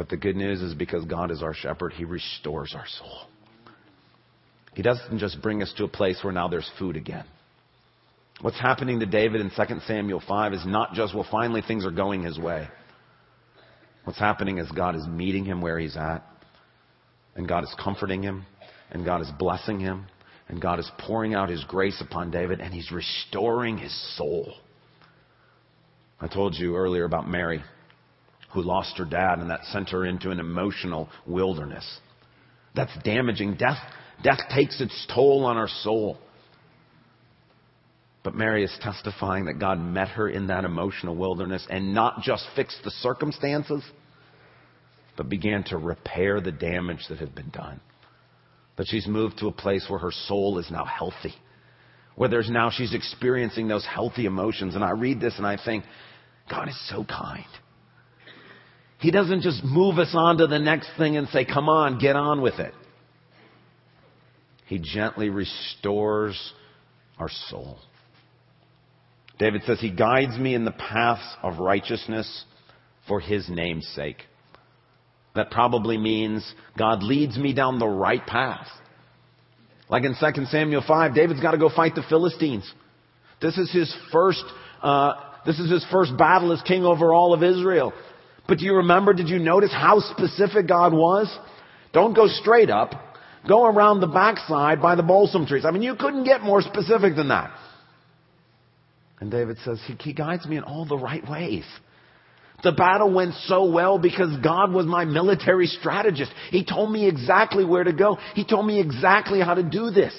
But 0.00 0.08
the 0.08 0.16
good 0.16 0.34
news 0.34 0.62
is 0.62 0.72
because 0.72 1.04
God 1.04 1.30
is 1.30 1.42
our 1.42 1.52
shepherd, 1.52 1.92
He 1.92 2.06
restores 2.06 2.74
our 2.74 2.86
soul. 2.86 3.26
He 4.72 4.80
doesn't 4.80 5.18
just 5.18 5.42
bring 5.42 5.60
us 5.60 5.74
to 5.76 5.84
a 5.84 5.88
place 5.88 6.20
where 6.22 6.32
now 6.32 6.48
there's 6.48 6.70
food 6.78 6.96
again. 6.96 7.26
What's 8.40 8.58
happening 8.58 9.00
to 9.00 9.04
David 9.04 9.42
in 9.42 9.50
2 9.50 9.80
Samuel 9.86 10.22
5 10.26 10.54
is 10.54 10.64
not 10.64 10.94
just, 10.94 11.14
well, 11.14 11.26
finally 11.30 11.60
things 11.60 11.84
are 11.84 11.90
going 11.90 12.22
his 12.22 12.38
way. 12.38 12.66
What's 14.04 14.18
happening 14.18 14.56
is 14.56 14.70
God 14.72 14.96
is 14.96 15.06
meeting 15.06 15.44
him 15.44 15.60
where 15.60 15.78
he's 15.78 15.98
at, 15.98 16.24
and 17.36 17.46
God 17.46 17.64
is 17.64 17.76
comforting 17.78 18.22
him, 18.22 18.46
and 18.90 19.04
God 19.04 19.20
is 19.20 19.30
blessing 19.38 19.80
him, 19.80 20.06
and 20.48 20.62
God 20.62 20.78
is 20.78 20.90
pouring 21.00 21.34
out 21.34 21.50
his 21.50 21.62
grace 21.64 22.00
upon 22.00 22.30
David, 22.30 22.60
and 22.60 22.72
he's 22.72 22.90
restoring 22.90 23.76
his 23.76 24.16
soul. 24.16 24.54
I 26.18 26.26
told 26.26 26.54
you 26.54 26.76
earlier 26.76 27.04
about 27.04 27.28
Mary 27.28 27.62
who 28.52 28.62
lost 28.62 28.98
her 28.98 29.04
dad, 29.04 29.38
and 29.38 29.50
that 29.50 29.64
sent 29.66 29.90
her 29.90 30.04
into 30.04 30.30
an 30.30 30.40
emotional 30.40 31.08
wilderness. 31.26 32.00
That's 32.74 32.92
damaging. 33.04 33.54
Death, 33.54 33.78
death 34.22 34.40
takes 34.54 34.80
its 34.80 35.06
toll 35.14 35.44
on 35.44 35.56
our 35.56 35.68
soul. 35.68 36.18
But 38.22 38.34
Mary 38.34 38.64
is 38.64 38.78
testifying 38.82 39.46
that 39.46 39.58
God 39.58 39.80
met 39.80 40.08
her 40.08 40.28
in 40.28 40.48
that 40.48 40.64
emotional 40.64 41.16
wilderness 41.16 41.66
and 41.70 41.94
not 41.94 42.22
just 42.22 42.44
fixed 42.54 42.80
the 42.84 42.90
circumstances, 42.90 43.82
but 45.16 45.28
began 45.28 45.64
to 45.64 45.78
repair 45.78 46.40
the 46.40 46.52
damage 46.52 47.06
that 47.08 47.18
had 47.18 47.34
been 47.34 47.50
done. 47.50 47.80
That 48.76 48.88
she's 48.88 49.06
moved 49.06 49.38
to 49.38 49.48
a 49.48 49.52
place 49.52 49.86
where 49.88 49.98
her 49.98 50.12
soul 50.12 50.58
is 50.58 50.70
now 50.70 50.84
healthy. 50.84 51.34
Where 52.16 52.28
there's 52.28 52.50
now, 52.50 52.70
she's 52.70 52.94
experiencing 52.94 53.68
those 53.68 53.86
healthy 53.86 54.26
emotions. 54.26 54.74
And 54.74 54.84
I 54.84 54.90
read 54.90 55.20
this 55.20 55.34
and 55.38 55.46
I 55.46 55.56
think, 55.62 55.84
God 56.50 56.68
is 56.68 56.88
so 56.88 57.04
kind. 57.04 57.44
He 59.00 59.10
doesn't 59.10 59.42
just 59.42 59.64
move 59.64 59.98
us 59.98 60.12
on 60.14 60.38
to 60.38 60.46
the 60.46 60.58
next 60.58 60.90
thing 60.98 61.16
and 61.16 61.28
say, 61.28 61.44
come 61.44 61.68
on, 61.68 61.98
get 61.98 62.16
on 62.16 62.42
with 62.42 62.58
it. 62.58 62.74
He 64.66 64.78
gently 64.78 65.30
restores 65.30 66.52
our 67.18 67.30
soul. 67.48 67.78
David 69.38 69.62
says, 69.66 69.80
He 69.80 69.90
guides 69.90 70.38
me 70.38 70.54
in 70.54 70.64
the 70.64 70.70
paths 70.70 71.26
of 71.42 71.58
righteousness 71.58 72.44
for 73.08 73.20
His 73.20 73.48
name's 73.48 73.88
sake. 73.96 74.18
That 75.34 75.50
probably 75.50 75.96
means 75.96 76.54
God 76.78 77.02
leads 77.02 77.36
me 77.36 77.52
down 77.52 77.78
the 77.78 77.88
right 77.88 78.24
path. 78.24 78.66
Like 79.88 80.04
in 80.04 80.14
2 80.14 80.44
Samuel 80.46 80.84
5, 80.86 81.14
David's 81.14 81.40
got 81.40 81.52
to 81.52 81.58
go 81.58 81.70
fight 81.74 81.94
the 81.94 82.04
Philistines. 82.08 82.70
This 83.40 83.56
is 83.58 83.72
his 83.72 83.92
first, 84.12 84.44
uh, 84.82 85.14
this 85.46 85.58
is 85.58 85.70
his 85.70 85.84
first 85.90 86.16
battle 86.16 86.52
as 86.52 86.62
king 86.62 86.84
over 86.84 87.12
all 87.12 87.34
of 87.34 87.42
Israel. 87.42 87.92
But 88.50 88.58
do 88.58 88.64
you 88.64 88.74
remember, 88.78 89.12
did 89.12 89.28
you 89.28 89.38
notice 89.38 89.70
how 89.72 90.00
specific 90.00 90.66
God 90.66 90.92
was? 90.92 91.32
Don't 91.92 92.14
go 92.14 92.26
straight 92.26 92.68
up. 92.68 92.90
Go 93.46 93.64
around 93.64 94.00
the 94.00 94.08
backside 94.08 94.82
by 94.82 94.96
the 94.96 95.04
balsam 95.04 95.46
trees. 95.46 95.64
I 95.64 95.70
mean, 95.70 95.82
you 95.82 95.94
couldn't 95.94 96.24
get 96.24 96.42
more 96.42 96.60
specific 96.60 97.14
than 97.14 97.28
that. 97.28 97.56
And 99.20 99.30
David 99.30 99.58
says, 99.64 99.80
he, 99.86 99.94
he 100.00 100.12
guides 100.12 100.46
me 100.46 100.56
in 100.56 100.64
all 100.64 100.84
the 100.84 100.98
right 100.98 101.22
ways. 101.30 101.62
The 102.64 102.72
battle 102.72 103.14
went 103.14 103.34
so 103.44 103.70
well 103.70 104.00
because 104.00 104.36
God 104.42 104.72
was 104.72 104.84
my 104.84 105.04
military 105.04 105.68
strategist. 105.68 106.32
He 106.50 106.64
told 106.64 106.90
me 106.90 107.06
exactly 107.06 107.64
where 107.64 107.84
to 107.84 107.92
go. 107.92 108.18
He 108.34 108.44
told 108.44 108.66
me 108.66 108.80
exactly 108.80 109.40
how 109.40 109.54
to 109.54 109.62
do 109.62 109.90
this. 109.90 110.12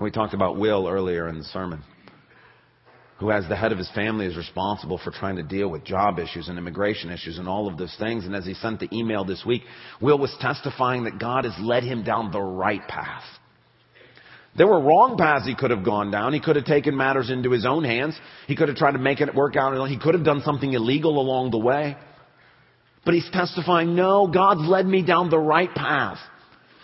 We 0.00 0.12
talked 0.12 0.34
about 0.34 0.56
Will 0.56 0.86
earlier 0.86 1.28
in 1.28 1.38
the 1.38 1.44
sermon, 1.44 1.82
who 3.18 3.32
as 3.32 3.48
the 3.48 3.56
head 3.56 3.72
of 3.72 3.78
his 3.78 3.90
family 3.94 4.26
is 4.26 4.36
responsible 4.36 4.98
for 5.02 5.10
trying 5.10 5.36
to 5.36 5.42
deal 5.42 5.68
with 5.68 5.84
job 5.84 6.18
issues 6.18 6.48
and 6.48 6.56
immigration 6.56 7.10
issues 7.10 7.38
and 7.38 7.48
all 7.48 7.66
of 7.66 7.76
those 7.76 7.94
things. 7.98 8.24
And 8.24 8.34
as 8.34 8.46
he 8.46 8.54
sent 8.54 8.78
the 8.78 8.88
email 8.92 9.24
this 9.24 9.44
week, 9.44 9.62
Will 10.00 10.18
was 10.18 10.34
testifying 10.40 11.04
that 11.04 11.18
God 11.18 11.44
has 11.44 11.54
led 11.60 11.82
him 11.82 12.04
down 12.04 12.30
the 12.30 12.40
right 12.40 12.86
path. 12.86 13.24
There 14.56 14.66
were 14.66 14.80
wrong 14.80 15.16
paths 15.18 15.46
he 15.46 15.54
could 15.54 15.70
have 15.70 15.84
gone 15.84 16.10
down. 16.10 16.32
He 16.32 16.40
could 16.40 16.56
have 16.56 16.64
taken 16.64 16.96
matters 16.96 17.30
into 17.30 17.50
his 17.50 17.66
own 17.66 17.84
hands. 17.84 18.18
He 18.46 18.56
could 18.56 18.68
have 18.68 18.76
tried 18.76 18.92
to 18.92 18.98
make 18.98 19.20
it 19.20 19.34
work 19.34 19.56
out. 19.56 19.88
He 19.88 19.98
could 19.98 20.14
have 20.14 20.24
done 20.24 20.42
something 20.44 20.72
illegal 20.72 21.20
along 21.20 21.50
the 21.50 21.58
way. 21.58 21.96
But 23.04 23.14
he's 23.14 23.28
testifying, 23.32 23.94
no, 23.94 24.26
God's 24.26 24.68
led 24.68 24.86
me 24.86 25.04
down 25.04 25.30
the 25.30 25.38
right 25.38 25.72
path. 25.72 26.18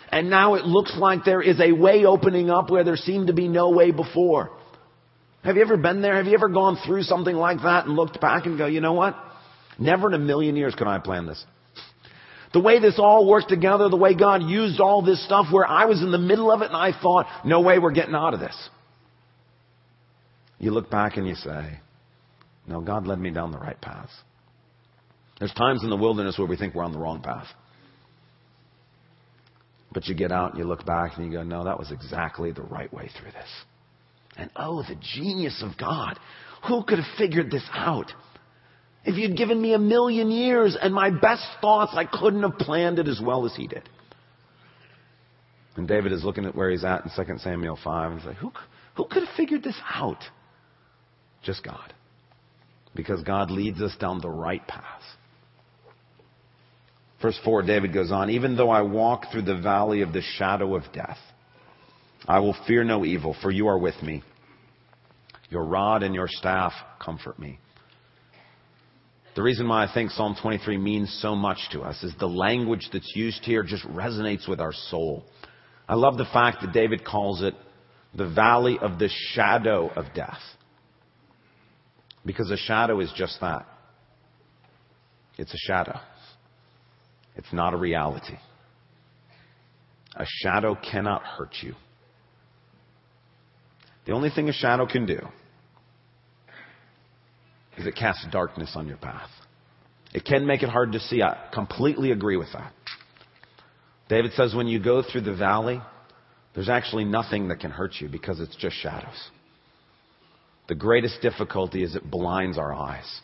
And 0.09 0.29
now 0.29 0.55
it 0.55 0.65
looks 0.65 0.95
like 0.97 1.25
there 1.25 1.41
is 1.41 1.59
a 1.59 1.71
way 1.71 2.05
opening 2.05 2.49
up 2.49 2.69
where 2.69 2.83
there 2.83 2.95
seemed 2.95 3.27
to 3.27 3.33
be 3.33 3.47
no 3.47 3.71
way 3.71 3.91
before. 3.91 4.51
Have 5.45 5.57
you 5.57 5.61
ever 5.61 5.77
been 5.77 6.01
there? 6.01 6.15
Have 6.15 6.25
you 6.25 6.33
ever 6.33 6.49
gone 6.49 6.77
through 6.85 7.03
something 7.03 7.35
like 7.35 7.61
that 7.61 7.85
and 7.85 7.95
looked 7.95 8.19
back 8.19 8.47
and 8.47 8.57
go, 8.57 8.65
you 8.65 8.81
know 8.81 8.93
what? 8.93 9.15
Never 9.77 10.07
in 10.07 10.15
a 10.15 10.19
million 10.19 10.55
years 10.55 10.73
could 10.73 10.87
I 10.87 10.97
plan 10.97 11.27
this. 11.27 11.43
The 12.51 12.59
way 12.59 12.79
this 12.79 12.95
all 12.97 13.27
worked 13.27 13.49
together, 13.49 13.87
the 13.89 13.95
way 13.95 14.15
God 14.15 14.41
used 14.41 14.79
all 14.79 15.03
this 15.03 15.23
stuff 15.23 15.47
where 15.51 15.67
I 15.67 15.85
was 15.85 16.01
in 16.01 16.11
the 16.11 16.17
middle 16.17 16.51
of 16.51 16.61
it 16.61 16.67
and 16.67 16.75
I 16.75 16.99
thought, 16.99 17.27
no 17.45 17.61
way 17.61 17.77
we're 17.77 17.91
getting 17.91 18.15
out 18.15 18.33
of 18.33 18.39
this. 18.39 18.55
You 20.57 20.71
look 20.71 20.89
back 20.89 21.17
and 21.17 21.27
you 21.27 21.35
say, 21.35 21.79
no, 22.67 22.81
God 22.81 23.05
led 23.05 23.19
me 23.19 23.29
down 23.29 23.51
the 23.51 23.59
right 23.59 23.79
path. 23.79 24.09
There's 25.37 25.53
times 25.53 25.83
in 25.83 25.91
the 25.91 25.97
wilderness 25.97 26.39
where 26.39 26.47
we 26.47 26.57
think 26.57 26.73
we're 26.73 26.85
on 26.85 26.93
the 26.93 26.97
wrong 26.97 27.21
path. 27.21 27.47
But 29.93 30.07
you 30.07 30.15
get 30.15 30.31
out 30.31 30.51
and 30.51 30.59
you 30.59 30.65
look 30.65 30.85
back 30.85 31.17
and 31.17 31.25
you 31.25 31.31
go, 31.31 31.43
no, 31.43 31.65
that 31.65 31.77
was 31.77 31.91
exactly 31.91 32.51
the 32.51 32.63
right 32.63 32.91
way 32.91 33.11
through 33.19 33.31
this. 33.31 33.49
And 34.37 34.49
oh, 34.55 34.83
the 34.83 34.95
genius 34.95 35.63
of 35.63 35.77
God. 35.77 36.19
Who 36.67 36.83
could 36.83 36.99
have 36.99 37.17
figured 37.17 37.51
this 37.51 37.67
out? 37.73 38.11
If 39.05 39.17
you'd 39.17 39.37
given 39.37 39.61
me 39.61 39.73
a 39.73 39.79
million 39.79 40.31
years 40.31 40.75
and 40.79 40.93
my 40.93 41.11
best 41.11 41.45
thoughts, 41.61 41.93
I 41.95 42.05
couldn't 42.05 42.41
have 42.41 42.57
planned 42.57 42.97
it 42.97 43.07
as 43.07 43.21
well 43.23 43.45
as 43.45 43.55
he 43.55 43.67
did. 43.67 43.87
And 45.75 45.87
David 45.87 46.11
is 46.11 46.23
looking 46.23 46.45
at 46.45 46.55
where 46.55 46.71
he's 46.71 46.83
at 46.83 47.05
in 47.05 47.25
2 47.25 47.37
Samuel 47.39 47.77
5 47.81 48.11
and 48.11 48.19
he's 48.19 48.27
like, 48.27 48.37
who, 48.37 48.51
who 48.95 49.05
could 49.05 49.23
have 49.23 49.35
figured 49.35 49.63
this 49.63 49.79
out? 49.93 50.23
Just 51.43 51.63
God. 51.63 51.93
Because 52.95 53.21
God 53.23 53.51
leads 53.51 53.81
us 53.81 53.95
down 53.99 54.21
the 54.21 54.29
right 54.29 54.65
path. 54.67 55.01
Verse 57.21 57.39
4, 57.43 57.63
David 57.63 57.93
goes 57.93 58.11
on, 58.11 58.29
even 58.29 58.55
though 58.55 58.69
I 58.69 58.81
walk 58.81 59.31
through 59.31 59.43
the 59.43 59.57
valley 59.57 60.01
of 60.01 60.13
the 60.13 60.21
shadow 60.21 60.75
of 60.75 60.83
death, 60.93 61.17
I 62.27 62.39
will 62.39 62.55
fear 62.67 62.83
no 62.83 63.05
evil, 63.05 63.35
for 63.41 63.51
you 63.51 63.67
are 63.67 63.77
with 63.77 64.01
me. 64.01 64.23
Your 65.49 65.63
rod 65.63 66.03
and 66.03 66.15
your 66.15 66.27
staff 66.27 66.73
comfort 66.99 67.37
me. 67.37 67.59
The 69.35 69.43
reason 69.43 69.67
why 69.67 69.83
I 69.83 69.93
think 69.93 70.11
Psalm 70.11 70.35
23 70.41 70.77
means 70.77 71.19
so 71.21 71.35
much 71.35 71.57
to 71.73 71.81
us 71.81 72.01
is 72.03 72.13
the 72.19 72.27
language 72.27 72.89
that's 72.91 73.11
used 73.15 73.43
here 73.43 73.63
just 73.63 73.83
resonates 73.85 74.47
with 74.47 74.61
our 74.61 74.73
soul. 74.73 75.25
I 75.87 75.95
love 75.95 76.17
the 76.17 76.25
fact 76.25 76.61
that 76.61 76.71
David 76.71 77.05
calls 77.05 77.43
it 77.43 77.53
the 78.15 78.27
valley 78.27 78.79
of 78.81 78.97
the 78.97 79.09
shadow 79.33 79.89
of 79.89 80.05
death. 80.15 80.39
Because 82.25 82.49
a 82.49 82.57
shadow 82.57 83.01
is 83.01 83.11
just 83.15 83.39
that. 83.41 83.67
It's 85.37 85.53
a 85.53 85.57
shadow. 85.57 85.99
It's 87.35 87.51
not 87.51 87.73
a 87.73 87.77
reality. 87.77 88.37
A 90.15 90.25
shadow 90.41 90.75
cannot 90.75 91.23
hurt 91.23 91.55
you. 91.61 91.75
The 94.05 94.11
only 94.11 94.29
thing 94.29 94.49
a 94.49 94.53
shadow 94.53 94.85
can 94.85 95.05
do 95.05 95.19
is 97.77 97.85
it 97.85 97.95
casts 97.95 98.25
darkness 98.31 98.71
on 98.75 98.87
your 98.87 98.97
path. 98.97 99.29
It 100.13 100.23
can 100.23 100.45
make 100.45 100.63
it 100.63 100.69
hard 100.69 100.93
to 100.93 100.99
see. 100.99 101.21
I 101.21 101.49
completely 101.53 102.11
agree 102.11 102.37
with 102.37 102.53
that. 102.53 102.71
David 104.07 104.31
says 104.33 104.55
when 104.55 104.67
you 104.67 104.81
go 104.81 105.01
through 105.01 105.21
the 105.21 105.35
valley, 105.35 105.81
there's 106.53 106.69
actually 106.69 107.03
nothing 107.03 107.49
that 107.49 107.59
can 107.59 107.71
hurt 107.71 107.95
you 107.99 108.07
because 108.07 108.39
it's 108.39 108.55
just 108.55 108.75
shadows. 108.77 109.29
The 110.67 110.75
greatest 110.75 111.21
difficulty 111.21 111.83
is 111.83 111.95
it 111.95 112.09
blinds 112.09 112.57
our 112.57 112.73
eyes. 112.73 113.21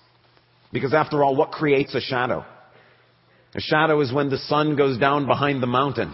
Because 0.73 0.93
after 0.93 1.23
all, 1.23 1.35
what 1.35 1.51
creates 1.51 1.95
a 1.95 2.01
shadow? 2.01 2.45
A 3.55 3.61
shadow 3.61 3.99
is 4.01 4.13
when 4.13 4.29
the 4.29 4.37
sun 4.37 4.75
goes 4.75 4.97
down 4.97 5.27
behind 5.27 5.61
the 5.61 5.67
mountain. 5.67 6.13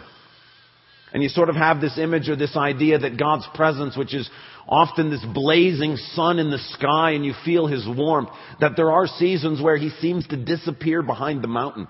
And 1.13 1.23
you 1.23 1.29
sort 1.29 1.49
of 1.49 1.55
have 1.55 1.79
this 1.79 1.97
image 1.97 2.29
or 2.29 2.35
this 2.35 2.55
idea 2.55 2.99
that 2.99 3.17
God's 3.17 3.47
presence, 3.55 3.95
which 3.95 4.13
is 4.13 4.29
often 4.67 5.09
this 5.09 5.25
blazing 5.33 5.95
sun 5.95 6.39
in 6.39 6.51
the 6.51 6.59
sky 6.71 7.11
and 7.11 7.25
you 7.25 7.33
feel 7.45 7.65
his 7.65 7.87
warmth, 7.87 8.29
that 8.59 8.75
there 8.75 8.91
are 8.91 9.07
seasons 9.07 9.61
where 9.61 9.77
he 9.77 9.89
seems 10.01 10.27
to 10.27 10.37
disappear 10.37 11.01
behind 11.01 11.41
the 11.41 11.47
mountain. 11.47 11.87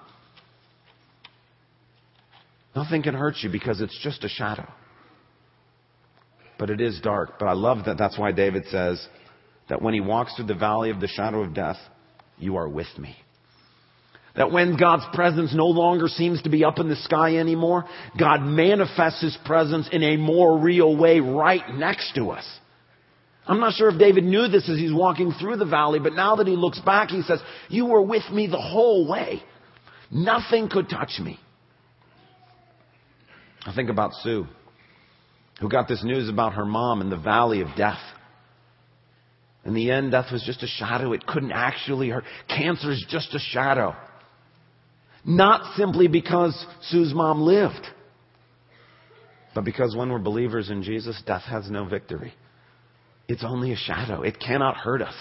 Nothing 2.76 3.02
can 3.02 3.16
hurt 3.16 3.38
you 3.42 3.50
because 3.50 3.82
it's 3.82 4.00
just 4.04 4.24
a 4.24 4.30
shadow. 4.30 4.72
But 6.60 6.70
it 6.70 6.80
is 6.80 7.00
dark. 7.02 7.40
But 7.40 7.48
I 7.48 7.54
love 7.54 7.86
that 7.86 7.98
that's 7.98 8.20
why 8.20 8.32
David 8.32 8.66
says 8.70 9.06
that 9.68 9.82
when 9.82 9.96
he 9.96 10.00
walks 10.00 10.36
through 10.36 10.46
the 10.46 10.56
valley 10.56 10.92
of 10.92 11.00
the 11.00 11.08
shadow 11.08 11.42
of 11.42 11.56
death, 11.56 11.78
you 12.38 12.58
are 12.58 12.70
with 12.70 12.88
me. 13.00 13.16
That 14.38 14.52
when 14.52 14.78
God's 14.78 15.04
presence 15.14 15.54
no 15.54 15.66
longer 15.66 16.08
seems 16.08 16.42
to 16.44 16.50
be 16.50 16.64
up 16.64 16.80
in 16.80 16.88
the 16.88 16.96
sky 16.96 17.38
anymore, 17.38 17.86
God 18.18 18.44
manifests 18.44 19.22
His 19.22 19.38
presence 19.46 19.90
in 19.92 20.04
a 20.04 20.18
more 20.18 20.60
real 20.60 20.96
way 20.96 21.20
right 21.20 21.68
next 21.74 22.14
to 22.16 22.30
us. 22.30 22.46
I'm 23.48 23.60
not 23.60 23.74
sure 23.74 23.90
if 23.90 23.98
David 23.98 24.26
knew 24.26 24.48
this 24.48 24.70
as 24.70 24.78
he's 24.78 24.94
walking 24.94 25.32
through 25.32 25.56
the 25.56 25.66
valley, 25.66 26.00
but 26.00 26.14
now 26.14 26.36
that 26.36 26.48
he 26.48 26.56
looks 26.56 26.80
back, 26.80 27.10
he 27.10 27.22
says, 27.22 27.40
You 27.70 27.86
were 27.86 28.02
with 28.02 28.30
me 28.30 28.48
the 28.48 28.62
whole 28.62 29.08
way. 29.10 29.42
Nothing 30.12 30.70
could 30.70 30.90
touch 30.90 31.20
me. 31.20 31.40
I 33.66 33.74
think 33.74 33.90
about 33.90 34.14
Sue, 34.22 34.46
who 35.60 35.70
got 35.70 35.88
this 35.88 36.04
news 36.04 36.30
about 36.30 36.54
her 36.54 36.66
mom 36.66 37.02
in 37.02 37.10
the 37.10 37.18
valley 37.18 37.62
of 37.62 37.70
death. 37.78 38.00
In 39.66 39.74
the 39.74 39.92
end, 39.92 40.12
death 40.12 40.32
was 40.32 40.44
just 40.44 40.62
a 40.64 40.68
shadow. 40.68 41.14
It 41.14 41.26
couldn't 41.26 41.52
actually 41.52 42.10
hurt. 42.10 42.26
Cancer 42.50 42.92
is 42.92 43.06
just 43.10 43.34
a 43.34 43.40
shadow. 43.40 43.96
Not 45.28 45.76
simply 45.76 46.08
because 46.08 46.66
Sue's 46.84 47.14
mom 47.14 47.42
lived, 47.42 47.86
but 49.54 49.66
because 49.66 49.94
when 49.94 50.10
we're 50.10 50.20
believers 50.20 50.70
in 50.70 50.84
Jesus, 50.84 51.22
death 51.26 51.44
has 51.44 51.70
no 51.70 51.84
victory. 51.84 52.34
It's 53.28 53.44
only 53.44 53.74
a 53.74 53.76
shadow. 53.76 54.22
It 54.22 54.40
cannot 54.40 54.78
hurt 54.78 55.02
us. 55.02 55.16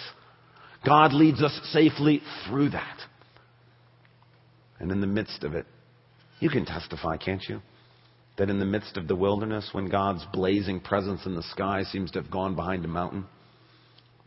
God 0.85 1.13
leads 1.13 1.43
us 1.43 1.59
safely 1.73 2.23
through 2.47 2.71
that. 2.71 2.99
And 4.79 4.93
in 4.93 5.01
the 5.01 5.09
midst 5.09 5.43
of 5.43 5.55
it, 5.55 5.67
you 6.39 6.51
can 6.51 6.65
testify, 6.65 7.17
can't 7.17 7.43
you? 7.49 7.61
That 8.39 8.51
in 8.51 8.61
the 8.61 8.65
midst 8.65 8.97
of 8.97 9.09
the 9.09 9.17
wilderness, 9.17 9.71
when 9.73 9.89
God's 9.89 10.25
blazing 10.33 10.81
presence 10.81 11.27
in 11.27 11.35
the 11.35 11.43
sky 11.43 11.83
seems 11.83 12.13
to 12.13 12.21
have 12.23 12.31
gone 12.31 12.55
behind 12.55 12.85
a 12.85 12.89
mountain, 12.89 13.25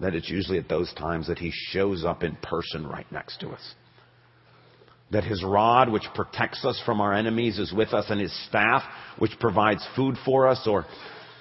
that 0.02 0.16
it's 0.16 0.30
usually 0.30 0.58
at 0.58 0.68
those 0.68 0.92
times 0.96 1.28
that 1.28 1.40
He 1.40 1.54
shows 1.54 2.04
up 2.04 2.24
in 2.24 2.36
person 2.38 2.86
right 2.86 3.10
next 3.12 3.40
to 3.42 3.50
us. 3.50 3.76
That 5.12 5.24
His 5.24 5.44
rod, 5.44 5.90
which 5.90 6.06
protects 6.14 6.64
us 6.66 6.82
from 6.86 7.02
our 7.02 7.14
enemies, 7.14 7.58
is 7.58 7.74
with 7.74 7.94
us, 7.94 8.06
and 8.10 8.22
His 8.22 8.48
staff, 8.48 8.84
which 9.18 9.32
provides 9.40 9.86
food 9.96 10.16
for 10.24 10.48
us 10.48 10.68
or 10.68 10.86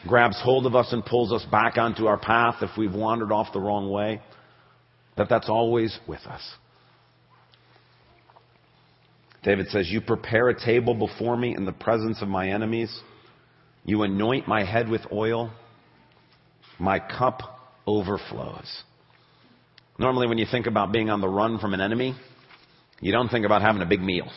grabs 0.06 0.40
hold 0.42 0.66
of 0.66 0.74
us 0.74 0.92
and 0.92 1.04
pulls 1.04 1.32
us 1.32 1.44
back 1.50 1.76
onto 1.76 2.06
our 2.06 2.18
path 2.18 2.56
if 2.62 2.70
we've 2.78 2.94
wandered 2.94 3.32
off 3.32 3.52
the 3.52 3.60
wrong 3.60 3.90
way, 3.90 4.20
that 5.16 5.28
that's 5.28 5.48
always 5.48 5.98
with 6.06 6.20
us. 6.26 6.42
David 9.42 9.68
says, 9.68 9.88
You 9.88 10.00
prepare 10.00 10.48
a 10.48 10.58
table 10.58 10.94
before 10.94 11.36
me 11.36 11.54
in 11.54 11.64
the 11.64 11.72
presence 11.72 12.22
of 12.22 12.28
my 12.28 12.50
enemies. 12.50 12.96
You 13.84 14.02
anoint 14.02 14.48
my 14.48 14.64
head 14.64 14.88
with 14.88 15.02
oil. 15.12 15.52
My 16.78 16.98
cup 16.98 17.40
overflows. 17.86 18.82
Normally, 19.98 20.28
when 20.28 20.38
you 20.38 20.46
think 20.50 20.66
about 20.66 20.92
being 20.92 21.10
on 21.10 21.20
the 21.20 21.28
run 21.28 21.58
from 21.58 21.74
an 21.74 21.80
enemy, 21.80 22.14
you 23.00 23.12
don't 23.12 23.28
think 23.28 23.46
about 23.46 23.62
having 23.62 23.82
a 23.82 23.86
big 23.86 24.00
meal. 24.00 24.30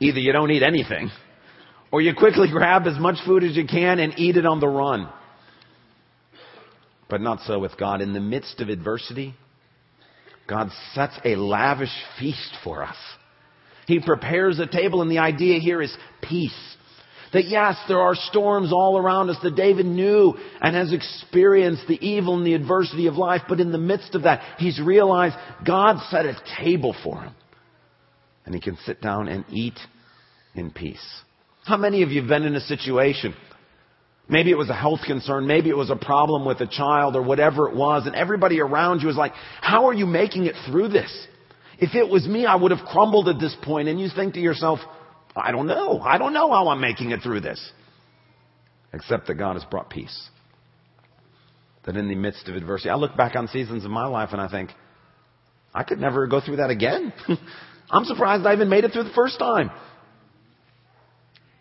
Either 0.00 0.18
you 0.18 0.32
don't 0.32 0.50
eat 0.50 0.62
anything, 0.62 1.10
or 1.90 2.00
you 2.00 2.14
quickly 2.14 2.48
grab 2.52 2.86
as 2.86 2.98
much 2.98 3.16
food 3.26 3.44
as 3.44 3.56
you 3.56 3.66
can 3.66 3.98
and 3.98 4.18
eat 4.18 4.36
it 4.36 4.46
on 4.46 4.60
the 4.60 4.68
run. 4.68 5.08
But 7.08 7.20
not 7.20 7.40
so 7.40 7.58
with 7.58 7.76
God. 7.76 8.00
In 8.00 8.14
the 8.14 8.20
midst 8.20 8.60
of 8.60 8.68
adversity, 8.68 9.34
God 10.48 10.70
sets 10.94 11.18
a 11.24 11.36
lavish 11.36 11.92
feast 12.18 12.56
for 12.64 12.82
us. 12.82 12.96
He 13.86 14.00
prepares 14.00 14.58
a 14.58 14.66
table, 14.66 15.02
and 15.02 15.10
the 15.10 15.18
idea 15.18 15.60
here 15.60 15.82
is 15.82 15.94
peace. 16.22 16.76
That 17.32 17.46
yes, 17.46 17.76
there 17.88 18.00
are 18.00 18.14
storms 18.14 18.72
all 18.72 18.98
around 18.98 19.30
us 19.30 19.38
that 19.42 19.56
David 19.56 19.86
knew 19.86 20.34
and 20.60 20.76
has 20.76 20.92
experienced 20.92 21.86
the 21.88 21.98
evil 22.06 22.36
and 22.36 22.46
the 22.46 22.54
adversity 22.54 23.06
of 23.06 23.14
life, 23.14 23.42
but 23.48 23.60
in 23.60 23.72
the 23.72 23.78
midst 23.78 24.14
of 24.14 24.22
that, 24.22 24.42
he's 24.58 24.80
realized 24.80 25.34
God 25.66 25.96
set 26.10 26.26
a 26.26 26.36
table 26.58 26.94
for 27.02 27.22
him. 27.22 27.34
And 28.44 28.54
he 28.54 28.60
can 28.60 28.76
sit 28.84 29.00
down 29.00 29.28
and 29.28 29.44
eat 29.50 29.78
in 30.54 30.70
peace. 30.70 31.04
How 31.64 31.76
many 31.76 32.02
of 32.02 32.10
you 32.10 32.20
have 32.20 32.28
been 32.28 32.42
in 32.42 32.56
a 32.56 32.60
situation? 32.60 33.34
Maybe 34.28 34.50
it 34.50 34.58
was 34.58 34.70
a 34.70 34.74
health 34.74 35.00
concern, 35.06 35.46
maybe 35.46 35.68
it 35.68 35.76
was 35.76 35.90
a 35.90 35.96
problem 35.96 36.44
with 36.44 36.60
a 36.60 36.66
child 36.66 37.16
or 37.16 37.22
whatever 37.22 37.68
it 37.68 37.76
was, 37.76 38.06
and 38.06 38.14
everybody 38.14 38.60
around 38.60 39.00
you 39.00 39.08
was 39.08 39.16
like, 39.16 39.32
how 39.60 39.86
are 39.86 39.92
you 39.92 40.06
making 40.06 40.46
it 40.46 40.54
through 40.66 40.88
this? 40.88 41.26
If 41.78 41.94
it 41.94 42.08
was 42.08 42.26
me, 42.26 42.46
I 42.46 42.54
would 42.54 42.70
have 42.70 42.86
crumbled 42.86 43.28
at 43.28 43.40
this 43.40 43.56
point, 43.62 43.88
and 43.88 44.00
you 44.00 44.08
think 44.14 44.34
to 44.34 44.40
yourself, 44.40 44.78
I 45.34 45.50
don't 45.50 45.66
know. 45.66 46.00
I 46.00 46.18
don't 46.18 46.32
know 46.32 46.50
how 46.50 46.68
I'm 46.68 46.80
making 46.80 47.10
it 47.10 47.20
through 47.22 47.40
this. 47.40 47.72
Except 48.92 49.26
that 49.26 49.34
God 49.34 49.54
has 49.54 49.64
brought 49.64 49.90
peace. 49.90 50.28
That 51.84 51.96
in 51.96 52.08
the 52.08 52.14
midst 52.14 52.48
of 52.48 52.54
adversity, 52.54 52.90
I 52.90 52.94
look 52.94 53.16
back 53.16 53.34
on 53.34 53.48
seasons 53.48 53.84
of 53.84 53.90
my 53.90 54.06
life 54.06 54.28
and 54.32 54.40
I 54.40 54.48
think, 54.48 54.70
I 55.74 55.82
could 55.82 55.98
never 55.98 56.26
go 56.26 56.40
through 56.40 56.56
that 56.56 56.70
again. 56.70 57.12
I'm 57.92 58.04
surprised 58.04 58.46
I 58.46 58.54
even 58.54 58.68
made 58.68 58.84
it 58.84 58.92
through 58.92 59.04
the 59.04 59.14
first 59.14 59.38
time. 59.38 59.70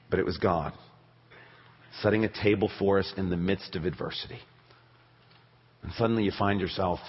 But 0.09 0.19
it 0.19 0.25
was 0.25 0.37
God 0.37 0.73
setting 2.01 2.23
a 2.23 2.43
table 2.43 2.71
for 2.79 2.99
us 2.99 3.13
in 3.17 3.29
the 3.29 3.37
midst 3.37 3.75
of 3.75 3.85
adversity. 3.85 4.39
And 5.83 5.91
suddenly 5.93 6.23
you 6.23 6.31
find 6.37 6.59
yourself 6.59 6.99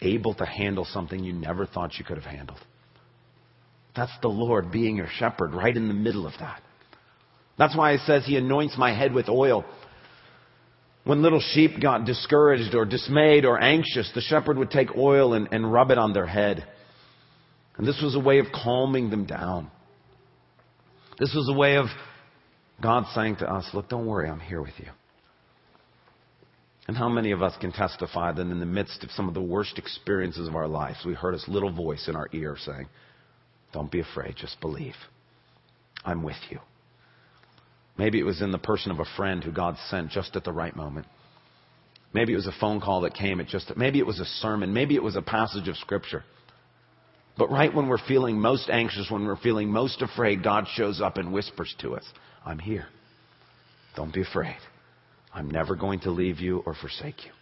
able 0.00 0.34
to 0.34 0.44
handle 0.44 0.84
something 0.84 1.22
you 1.22 1.32
never 1.32 1.66
thought 1.66 1.98
you 1.98 2.04
could 2.04 2.16
have 2.16 2.26
handled. 2.26 2.58
That's 3.94 4.12
the 4.22 4.28
Lord 4.28 4.72
being 4.72 4.96
your 4.96 5.08
shepherd 5.18 5.54
right 5.54 5.76
in 5.76 5.88
the 5.88 5.94
middle 5.94 6.26
of 6.26 6.32
that. 6.40 6.62
That's 7.58 7.76
why 7.76 7.92
it 7.92 8.00
says 8.06 8.24
he 8.24 8.36
anoints 8.36 8.78
my 8.78 8.96
head 8.96 9.12
with 9.12 9.28
oil. 9.28 9.64
When 11.04 11.22
little 11.22 11.40
sheep 11.40 11.80
got 11.80 12.04
discouraged 12.04 12.74
or 12.74 12.84
dismayed 12.84 13.44
or 13.44 13.60
anxious, 13.60 14.10
the 14.14 14.20
shepherd 14.20 14.56
would 14.58 14.70
take 14.70 14.96
oil 14.96 15.34
and, 15.34 15.48
and 15.52 15.70
rub 15.70 15.90
it 15.90 15.98
on 15.98 16.12
their 16.12 16.26
head. 16.26 16.66
And 17.80 17.88
this 17.88 18.02
was 18.02 18.14
a 18.14 18.20
way 18.20 18.40
of 18.40 18.46
calming 18.52 19.08
them 19.08 19.24
down. 19.24 19.70
This 21.18 21.32
was 21.34 21.48
a 21.48 21.58
way 21.58 21.78
of 21.78 21.86
God 22.82 23.06
saying 23.14 23.36
to 23.36 23.50
us, 23.50 23.70
Look, 23.72 23.88
don't 23.88 24.06
worry, 24.06 24.28
I'm 24.28 24.38
here 24.38 24.60
with 24.60 24.74
you. 24.76 24.88
And 26.86 26.94
how 26.94 27.08
many 27.08 27.30
of 27.30 27.42
us 27.42 27.54
can 27.58 27.72
testify 27.72 28.32
that 28.32 28.42
in 28.42 28.60
the 28.60 28.66
midst 28.66 29.02
of 29.02 29.10
some 29.12 29.28
of 29.28 29.34
the 29.34 29.40
worst 29.40 29.78
experiences 29.78 30.46
of 30.46 30.56
our 30.56 30.68
lives, 30.68 30.98
we 31.06 31.14
heard 31.14 31.32
this 31.32 31.48
little 31.48 31.72
voice 31.72 32.06
in 32.06 32.16
our 32.16 32.28
ear 32.34 32.54
saying, 32.62 32.86
Don't 33.72 33.90
be 33.90 34.00
afraid, 34.00 34.34
just 34.36 34.60
believe. 34.60 34.96
I'm 36.04 36.22
with 36.22 36.36
you. 36.50 36.58
Maybe 37.96 38.20
it 38.20 38.24
was 38.24 38.42
in 38.42 38.50
the 38.50 38.58
person 38.58 38.92
of 38.92 39.00
a 39.00 39.06
friend 39.16 39.42
who 39.42 39.52
God 39.52 39.76
sent 39.88 40.10
just 40.10 40.36
at 40.36 40.44
the 40.44 40.52
right 40.52 40.76
moment. 40.76 41.06
Maybe 42.12 42.34
it 42.34 42.36
was 42.36 42.46
a 42.46 42.60
phone 42.60 42.82
call 42.82 43.00
that 43.02 43.14
came 43.14 43.40
at 43.40 43.46
just, 43.46 43.74
maybe 43.74 44.00
it 44.00 44.06
was 44.06 44.20
a 44.20 44.26
sermon. 44.26 44.74
Maybe 44.74 44.96
it 44.96 45.02
was 45.02 45.16
a 45.16 45.22
passage 45.22 45.66
of 45.66 45.76
scripture. 45.78 46.24
But 47.38 47.50
right 47.50 47.72
when 47.72 47.88
we're 47.88 48.06
feeling 48.06 48.40
most 48.40 48.68
anxious, 48.68 49.10
when 49.10 49.26
we're 49.26 49.36
feeling 49.36 49.70
most 49.70 50.02
afraid, 50.02 50.42
God 50.42 50.66
shows 50.74 51.00
up 51.00 51.16
and 51.16 51.32
whispers 51.32 51.74
to 51.80 51.96
us, 51.96 52.04
I'm 52.44 52.58
here. 52.58 52.86
Don't 53.96 54.12
be 54.12 54.22
afraid. 54.22 54.58
I'm 55.32 55.50
never 55.50 55.76
going 55.76 56.00
to 56.00 56.10
leave 56.10 56.40
you 56.40 56.62
or 56.66 56.74
forsake 56.74 57.24
you. 57.24 57.32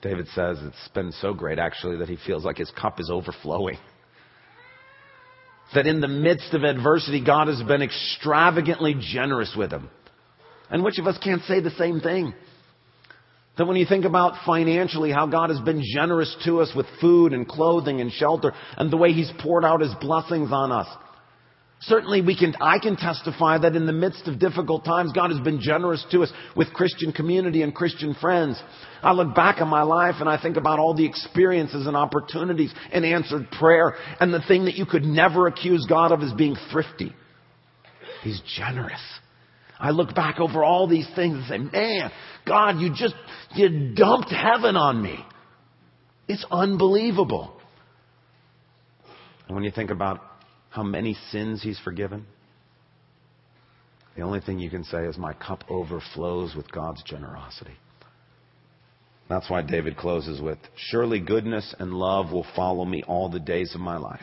David 0.00 0.26
says 0.34 0.58
it's 0.62 0.88
been 0.94 1.12
so 1.12 1.32
great, 1.32 1.58
actually, 1.58 1.98
that 1.98 2.08
he 2.08 2.18
feels 2.26 2.44
like 2.44 2.56
his 2.56 2.70
cup 2.72 2.98
is 2.98 3.08
overflowing. 3.10 3.78
That 5.74 5.86
in 5.86 6.00
the 6.00 6.08
midst 6.08 6.52
of 6.54 6.64
adversity, 6.64 7.24
God 7.24 7.48
has 7.48 7.62
been 7.62 7.82
extravagantly 7.82 8.96
generous 9.00 9.54
with 9.56 9.70
him. 9.70 9.88
And 10.70 10.82
which 10.82 10.98
of 10.98 11.06
us 11.06 11.18
can't 11.22 11.42
say 11.42 11.60
the 11.60 11.70
same 11.70 12.00
thing? 12.00 12.34
That 13.58 13.66
when 13.66 13.76
you 13.76 13.84
think 13.86 14.06
about 14.06 14.44
financially 14.46 15.10
how 15.10 15.26
God 15.26 15.50
has 15.50 15.60
been 15.60 15.82
generous 15.94 16.34
to 16.46 16.60
us 16.60 16.72
with 16.74 16.86
food 17.00 17.32
and 17.32 17.46
clothing 17.46 18.00
and 18.00 18.10
shelter 18.10 18.52
and 18.76 18.90
the 18.90 18.96
way 18.96 19.12
He's 19.12 19.30
poured 19.40 19.64
out 19.64 19.82
His 19.82 19.94
blessings 20.00 20.50
on 20.52 20.72
us. 20.72 20.88
Certainly 21.82 22.22
we 22.22 22.38
can, 22.38 22.54
I 22.60 22.78
can 22.78 22.96
testify 22.96 23.58
that 23.58 23.74
in 23.74 23.86
the 23.86 23.92
midst 23.92 24.28
of 24.28 24.38
difficult 24.38 24.84
times, 24.84 25.12
God 25.12 25.32
has 25.32 25.40
been 25.40 25.60
generous 25.60 26.04
to 26.12 26.22
us 26.22 26.32
with 26.56 26.72
Christian 26.72 27.12
community 27.12 27.62
and 27.62 27.74
Christian 27.74 28.14
friends. 28.14 28.62
I 29.02 29.12
look 29.12 29.34
back 29.34 29.60
on 29.60 29.68
my 29.68 29.82
life 29.82 30.14
and 30.20 30.28
I 30.28 30.40
think 30.40 30.56
about 30.56 30.78
all 30.78 30.94
the 30.94 31.04
experiences 31.04 31.88
and 31.88 31.96
opportunities 31.96 32.72
and 32.92 33.04
answered 33.04 33.50
prayer 33.58 33.96
and 34.20 34.32
the 34.32 34.42
thing 34.46 34.66
that 34.66 34.76
you 34.76 34.86
could 34.86 35.02
never 35.02 35.48
accuse 35.48 35.84
God 35.88 36.12
of 36.12 36.22
is 36.22 36.32
being 36.32 36.56
thrifty. 36.70 37.12
He's 38.22 38.40
generous. 38.56 39.00
I 39.82 39.90
look 39.90 40.14
back 40.14 40.38
over 40.38 40.62
all 40.62 40.86
these 40.86 41.08
things 41.16 41.50
and 41.50 41.68
say, 41.70 41.76
man, 41.76 42.12
God, 42.46 42.78
you 42.78 42.90
just, 42.94 43.16
you 43.56 43.94
dumped 43.96 44.30
heaven 44.30 44.76
on 44.76 45.02
me. 45.02 45.18
It's 46.28 46.46
unbelievable. 46.52 47.52
And 49.48 49.56
when 49.56 49.64
you 49.64 49.72
think 49.72 49.90
about 49.90 50.20
how 50.70 50.84
many 50.84 51.16
sins 51.32 51.64
he's 51.64 51.80
forgiven, 51.80 52.26
the 54.16 54.22
only 54.22 54.40
thing 54.40 54.60
you 54.60 54.70
can 54.70 54.84
say 54.84 55.04
is, 55.04 55.18
My 55.18 55.32
cup 55.32 55.64
overflows 55.68 56.54
with 56.54 56.70
God's 56.70 57.02
generosity. 57.02 57.76
That's 59.28 59.50
why 59.50 59.62
David 59.62 59.96
closes 59.96 60.40
with, 60.40 60.58
Surely 60.76 61.18
goodness 61.18 61.74
and 61.80 61.92
love 61.92 62.30
will 62.30 62.46
follow 62.54 62.84
me 62.84 63.02
all 63.02 63.28
the 63.28 63.40
days 63.40 63.74
of 63.74 63.80
my 63.80 63.96
life, 63.96 64.20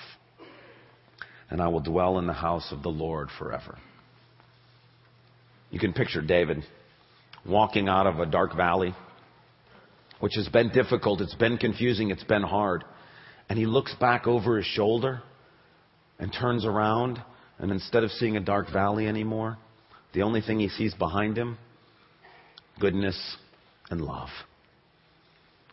and 1.49 1.61
I 1.61 1.67
will 1.67 1.81
dwell 1.81 2.17
in 2.17 2.27
the 2.27 2.33
house 2.33 2.71
of 2.71 2.81
the 2.81 2.89
Lord 2.89 3.27
forever. 3.37 3.77
You 5.71 5.79
can 5.79 5.93
picture 5.93 6.21
David 6.21 6.63
walking 7.45 7.87
out 7.87 8.07
of 8.07 8.19
a 8.19 8.25
dark 8.25 8.55
valley, 8.55 8.93
which 10.19 10.33
has 10.35 10.47
been 10.49 10.69
difficult, 10.69 11.21
it's 11.21 11.35
been 11.35 11.57
confusing, 11.57 12.11
it's 12.11 12.23
been 12.23 12.43
hard. 12.43 12.83
And 13.49 13.57
he 13.57 13.65
looks 13.65 13.93
back 13.95 14.27
over 14.27 14.57
his 14.57 14.65
shoulder 14.65 15.21
and 16.19 16.33
turns 16.33 16.65
around, 16.65 17.21
and 17.57 17.71
instead 17.71 18.03
of 18.03 18.11
seeing 18.11 18.37
a 18.37 18.41
dark 18.41 18.71
valley 18.71 19.07
anymore, 19.07 19.57
the 20.13 20.23
only 20.23 20.41
thing 20.41 20.59
he 20.59 20.69
sees 20.69 20.93
behind 20.93 21.37
him 21.37 21.57
goodness 22.79 23.37
and 23.89 24.01
love. 24.01 24.29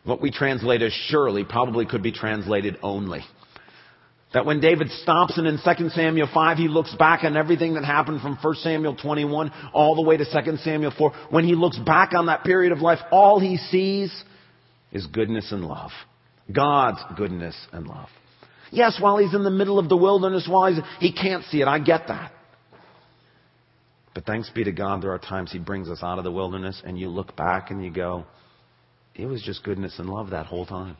What 0.03 0.21
we 0.21 0.31
translate 0.31 0.81
as 0.81 0.93
surely 1.09 1.43
probably 1.43 1.85
could 1.85 2.03
be 2.03 2.11
translated 2.11 2.77
only. 2.83 3.21
That 4.33 4.45
when 4.45 4.59
David 4.59 4.91
stops 4.91 5.37
and 5.37 5.47
in 5.47 5.57
2 5.57 5.89
Samuel 5.89 6.27
5, 6.33 6.57
he 6.57 6.67
looks 6.67 6.93
back 6.95 7.23
on 7.23 7.37
everything 7.37 7.75
that 7.75 7.85
happened 7.85 8.21
from 8.21 8.37
1 8.41 8.55
Samuel 8.55 8.95
21 8.95 9.51
all 9.73 9.95
the 9.95 10.01
way 10.01 10.17
to 10.17 10.25
2 10.25 10.57
Samuel 10.57 10.93
4. 10.97 11.13
When 11.29 11.45
he 11.45 11.55
looks 11.55 11.79
back 11.79 12.13
on 12.13 12.25
that 12.25 12.43
period 12.43 12.73
of 12.73 12.79
life, 12.79 12.99
all 13.09 13.39
he 13.39 13.55
sees 13.55 14.11
is 14.91 15.07
goodness 15.07 15.51
and 15.51 15.63
love. 15.63 15.91
God's 16.53 16.99
goodness 17.15 17.55
and 17.71 17.87
love. 17.87 18.09
Yes, 18.69 18.97
while 18.99 19.17
he's 19.17 19.33
in 19.33 19.43
the 19.43 19.49
middle 19.49 19.79
of 19.79 19.87
the 19.87 19.95
wilderness, 19.95 20.45
while 20.45 20.73
he 20.99 21.13
can't 21.13 21.45
see 21.45 21.61
it. 21.61 21.67
I 21.69 21.79
get 21.79 22.09
that. 22.09 22.33
But 24.13 24.25
thanks 24.25 24.49
be 24.49 24.65
to 24.65 24.73
God, 24.73 25.03
there 25.03 25.11
are 25.11 25.19
times 25.19 25.53
he 25.53 25.59
brings 25.59 25.89
us 25.89 25.99
out 26.03 26.17
of 26.17 26.25
the 26.25 26.31
wilderness 26.31 26.81
and 26.83 26.99
you 26.99 27.07
look 27.07 27.37
back 27.37 27.71
and 27.71 27.85
you 27.85 27.91
go, 27.91 28.25
it 29.15 29.25
was 29.25 29.41
just 29.41 29.63
goodness 29.63 29.99
and 29.99 30.09
love 30.09 30.31
that 30.31 30.47
whole 30.47 30.65
time 30.65 30.97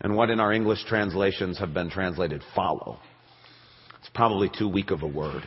and 0.00 0.16
what 0.16 0.30
in 0.30 0.40
our 0.40 0.52
English 0.52 0.84
translations 0.86 1.58
have 1.58 1.72
been 1.72 1.90
translated 1.90 2.42
follow. 2.54 2.98
It's 4.00 4.10
probably 4.14 4.50
too 4.56 4.68
weak 4.68 4.90
of 4.90 5.02
a 5.02 5.06
word. 5.06 5.42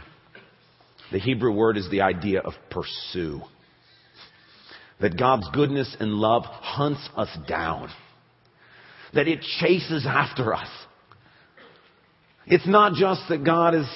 The 1.12 1.20
Hebrew 1.20 1.54
word 1.54 1.78
is 1.78 1.90
the 1.90 2.02
idea 2.02 2.42
of 2.42 2.54
pursue. 2.70 3.42
That 5.00 5.18
God's 5.18 5.48
goodness 5.54 5.96
and 6.00 6.14
love 6.14 6.44
hunts 6.44 7.08
us 7.16 7.30
down. 7.48 7.90
That 9.14 9.28
it 9.28 9.42
chases 9.60 10.06
after 10.08 10.54
us. 10.54 10.70
It's 12.46 12.68
not 12.68 12.94
just 12.94 13.22
that 13.30 13.44
God 13.44 13.76
is 13.76 13.88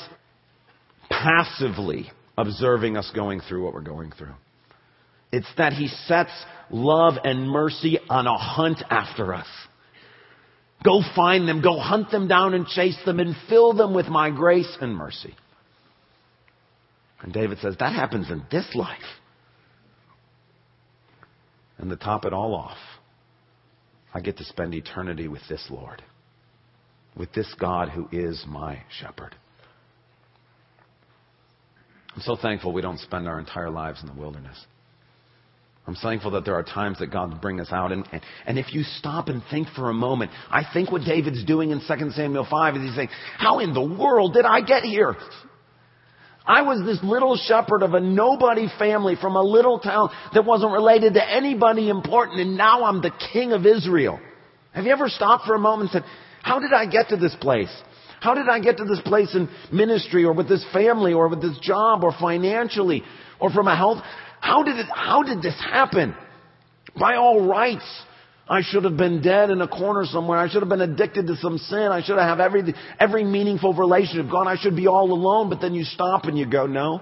passively 1.10 2.12
observing 2.38 2.98
us 2.98 3.12
going 3.16 3.42
through 3.42 3.64
what 3.64 3.74
we're 3.74 3.82
going 3.82 4.12
through. 4.12 4.36
It's 5.32 5.48
that 5.58 5.74
He 5.74 5.88
sets 5.88 6.32
love 6.70 7.16
and 7.24 7.50
mercy 7.50 8.00
on 8.10 8.28
a 8.28 8.38
hunt 8.38 8.84
after 8.90 9.34
us. 9.34 9.48
Go 10.84 11.02
find 11.16 11.48
them, 11.48 11.62
go 11.62 11.80
hunt 11.80 12.10
them 12.10 12.28
down 12.28 12.54
and 12.54 12.66
chase 12.66 12.98
them 13.06 13.20
and 13.20 13.36
fill 13.48 13.74
them 13.74 13.94
with 13.94 14.08
my 14.08 14.32
grace 14.32 14.78
and 14.82 14.96
mercy. 14.96 15.36
And 17.22 17.32
David 17.32 17.60
says 17.60 17.76
that 17.80 17.94
happens 17.94 18.32
in 18.32 18.44
this 18.52 18.74
life. 18.74 18.98
And 21.78 21.90
to 21.90 21.96
top 21.96 22.26
it 22.26 22.34
all 22.34 22.56
off, 22.56 22.78
I 24.14 24.22
get 24.22 24.38
to 24.38 24.44
spend 24.44 24.74
eternity 24.74 25.28
with 25.28 25.42
this 25.48 25.66
Lord, 25.70 26.02
with 27.16 27.32
this 27.34 27.54
God 27.60 27.90
who 27.90 28.08
is 28.12 28.44
my 28.48 28.82
shepherd. 29.00 29.36
I'm 32.16 32.22
so 32.22 32.36
thankful 32.36 32.74
we 32.74 32.82
don't 32.82 33.00
spend 33.00 33.28
our 33.28 33.40
entire 33.40 33.70
lives 33.70 34.02
in 34.02 34.08
the 34.08 34.20
wilderness. 34.20 34.58
I'm 35.92 35.98
thankful 35.98 36.32
that 36.32 36.46
there 36.46 36.56
are 36.56 36.64
times 36.64 37.00
that 37.00 37.12
God 37.12 37.42
bring 37.42 37.60
us 37.60 37.68
out. 37.70 37.92
And, 37.92 38.08
and, 38.14 38.22
and, 38.46 38.58
if 38.58 38.74
you 38.74 38.84
stop 38.84 39.28
and 39.28 39.44
think 39.52 39.68
for 39.76 39.90
a 39.90 39.94
moment, 39.94 40.32
I 40.50 40.64
think 40.74 40.90
what 40.90 41.02
David's 41.02 41.44
doing 41.44 41.72
in 41.72 41.82
2 41.86 42.12
Samuel 42.12 42.48
5 42.50 42.78
is 42.78 42.82
he's 42.82 42.96
saying, 42.96 43.10
how 43.38 43.60
in 43.60 43.74
the 43.74 43.84
world 43.84 44.34
did 44.34 44.46
I 44.46 44.62
get 44.62 44.84
here? 44.84 45.18
I 46.48 46.62
was 46.62 46.86
this 46.86 47.04
little 47.04 47.36
shepherd 47.36 47.84
of 47.84 47.94
a 47.94 48.00
nobody 48.00 48.68
family 48.80 49.18
from 49.20 49.36
a 49.36 49.42
little 49.42 49.80
town 49.80 50.12
that 50.34 50.46
wasn't 50.46 50.72
related 50.72 51.16
to 51.16 51.30
anybody 51.30 51.90
important 51.90 52.40
and 52.40 52.56
now 52.56 52.86
I'm 52.86 53.02
the 53.02 53.12
king 53.34 53.52
of 53.52 53.66
Israel. 53.66 54.18
Have 54.72 54.86
you 54.86 54.94
ever 54.94 55.10
stopped 55.10 55.46
for 55.46 55.56
a 55.56 55.60
moment 55.60 55.94
and 55.94 56.02
said, 56.02 56.12
how 56.42 56.60
did 56.60 56.72
I 56.72 56.86
get 56.86 57.10
to 57.10 57.18
this 57.18 57.36
place? 57.42 57.70
How 58.22 58.34
did 58.34 58.48
I 58.48 58.62
get 58.62 58.78
to 58.78 58.86
this 58.86 59.02
place 59.04 59.36
in 59.36 59.50
ministry 59.74 60.24
or 60.24 60.32
with 60.32 60.48
this 60.48 60.66
family 60.72 61.12
or 61.12 61.28
with 61.28 61.42
this 61.42 61.60
job 61.60 62.06
or 62.06 62.14
financially 62.18 63.04
or 63.42 63.50
from 63.50 63.68
a 63.68 63.76
health? 63.76 64.02
How 64.42 64.64
did 64.64 64.76
it, 64.76 64.88
how 64.94 65.24
did 65.24 65.42
this 65.42 65.58
happen? 65.60 66.16
By 67.00 67.16
all 67.16 67.48
rights, 67.48 67.86
I 68.50 68.62
should 68.64 68.84
have 68.84 68.98
been 68.98 69.22
dead 69.22 69.50
in 69.50 69.62
a 69.62 69.68
corner 69.68 70.04
somewhere. 70.04 70.40
I 70.40 70.50
should 70.50 70.62
have 70.62 70.68
been 70.68 70.82
addicted 70.82 71.28
to 71.28 71.38
some 71.38 71.58
sin. 71.58 71.88
I 71.90 72.04
should 72.04 72.18
have 72.18 72.42
every, 72.42 72.74
every 73.00 73.24
meaningful 73.24 73.74
relationship 73.74 74.30
gone. 74.30 74.48
I 74.48 74.58
should 74.60 74.76
be 74.76 74.88
all 74.88 75.12
alone. 75.12 75.50
But 75.50 75.62
then 75.62 75.74
you 75.74 75.86
stop 75.86 76.26
and 76.26 76.38
you 76.38 76.50
go, 76.50 76.66
no, 76.66 77.02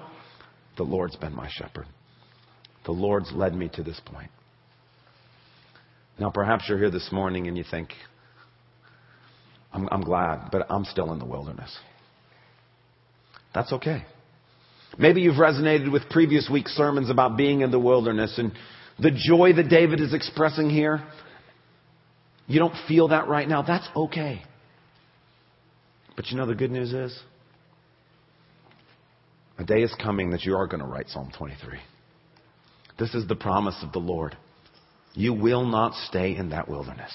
the 0.78 0.84
Lord's 0.84 1.16
been 1.16 1.34
my 1.34 1.50
shepherd. 1.52 1.88
The 2.86 2.92
Lord's 2.92 3.32
led 3.32 3.56
me 3.56 3.70
to 3.74 3.84
this 3.84 4.00
point. 4.06 4.30
Now, 6.20 6.30
perhaps 6.30 6.66
you're 6.68 6.78
here 6.78 6.92
this 6.92 7.10
morning 7.12 7.48
and 7.48 7.58
you 7.58 7.64
think, 7.64 7.94
I'm, 9.72 9.88
I'm 9.92 10.02
glad, 10.02 10.50
but 10.52 10.68
I'm 10.70 10.84
still 10.84 11.14
in 11.14 11.20
the 11.20 11.26
wilderness. 11.26 11.76
That's 13.56 13.72
okay. 13.74 14.04
Maybe 15.00 15.22
you've 15.22 15.38
resonated 15.38 15.90
with 15.90 16.10
previous 16.10 16.50
week's 16.52 16.74
sermons 16.74 17.10
about 17.10 17.38
being 17.38 17.62
in 17.62 17.72
the 17.72 17.80
wilderness 17.80 18.38
and 18.38 18.52
the 19.00 19.12
joy 19.12 19.54
that 19.54 19.70
David 19.70 20.02
is 20.02 20.14
expressing 20.14 20.70
here. 20.70 21.02
You 22.48 22.60
don't 22.60 22.76
feel 22.86 23.08
that 23.08 23.30
right 23.30 23.48
now. 23.48 23.62
That's 23.62 23.88
okay. 23.96 24.44
But 26.18 26.28
you 26.28 26.38
know 26.38 26.46
the 26.46 26.54
good 26.54 26.72
news 26.72 26.92
is? 26.92 27.18
A 29.58 29.64
day 29.64 29.84
is 29.84 29.96
coming 30.04 30.32
that 30.32 30.44
you 30.44 30.56
are 30.56 30.68
going 30.68 30.82
to 30.82 30.86
write 30.86 31.08
Psalm 31.08 31.32
23. 31.38 31.80
This 33.00 33.16
is 33.16 33.26
the 33.26 33.36
promise 33.36 33.76
of 33.82 33.94
the 33.94 34.00
Lord. 34.00 34.36
You 35.14 35.34
will 35.34 35.66
not 35.66 35.94
stay 35.94 36.36
in 36.36 36.50
that 36.50 36.68
wilderness 36.68 37.14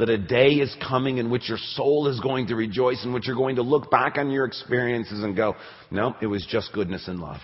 that 0.00 0.08
a 0.08 0.16
day 0.16 0.52
is 0.52 0.74
coming 0.88 1.18
in 1.18 1.30
which 1.30 1.46
your 1.46 1.58
soul 1.58 2.08
is 2.08 2.18
going 2.20 2.46
to 2.46 2.56
rejoice, 2.56 3.04
in 3.04 3.12
which 3.12 3.26
you're 3.26 3.36
going 3.36 3.56
to 3.56 3.62
look 3.62 3.90
back 3.90 4.16
on 4.16 4.30
your 4.30 4.46
experiences 4.46 5.22
and 5.22 5.36
go, 5.36 5.54
no, 5.90 6.16
it 6.22 6.26
was 6.26 6.46
just 6.50 6.72
goodness 6.72 7.06
and 7.06 7.20
love. 7.20 7.40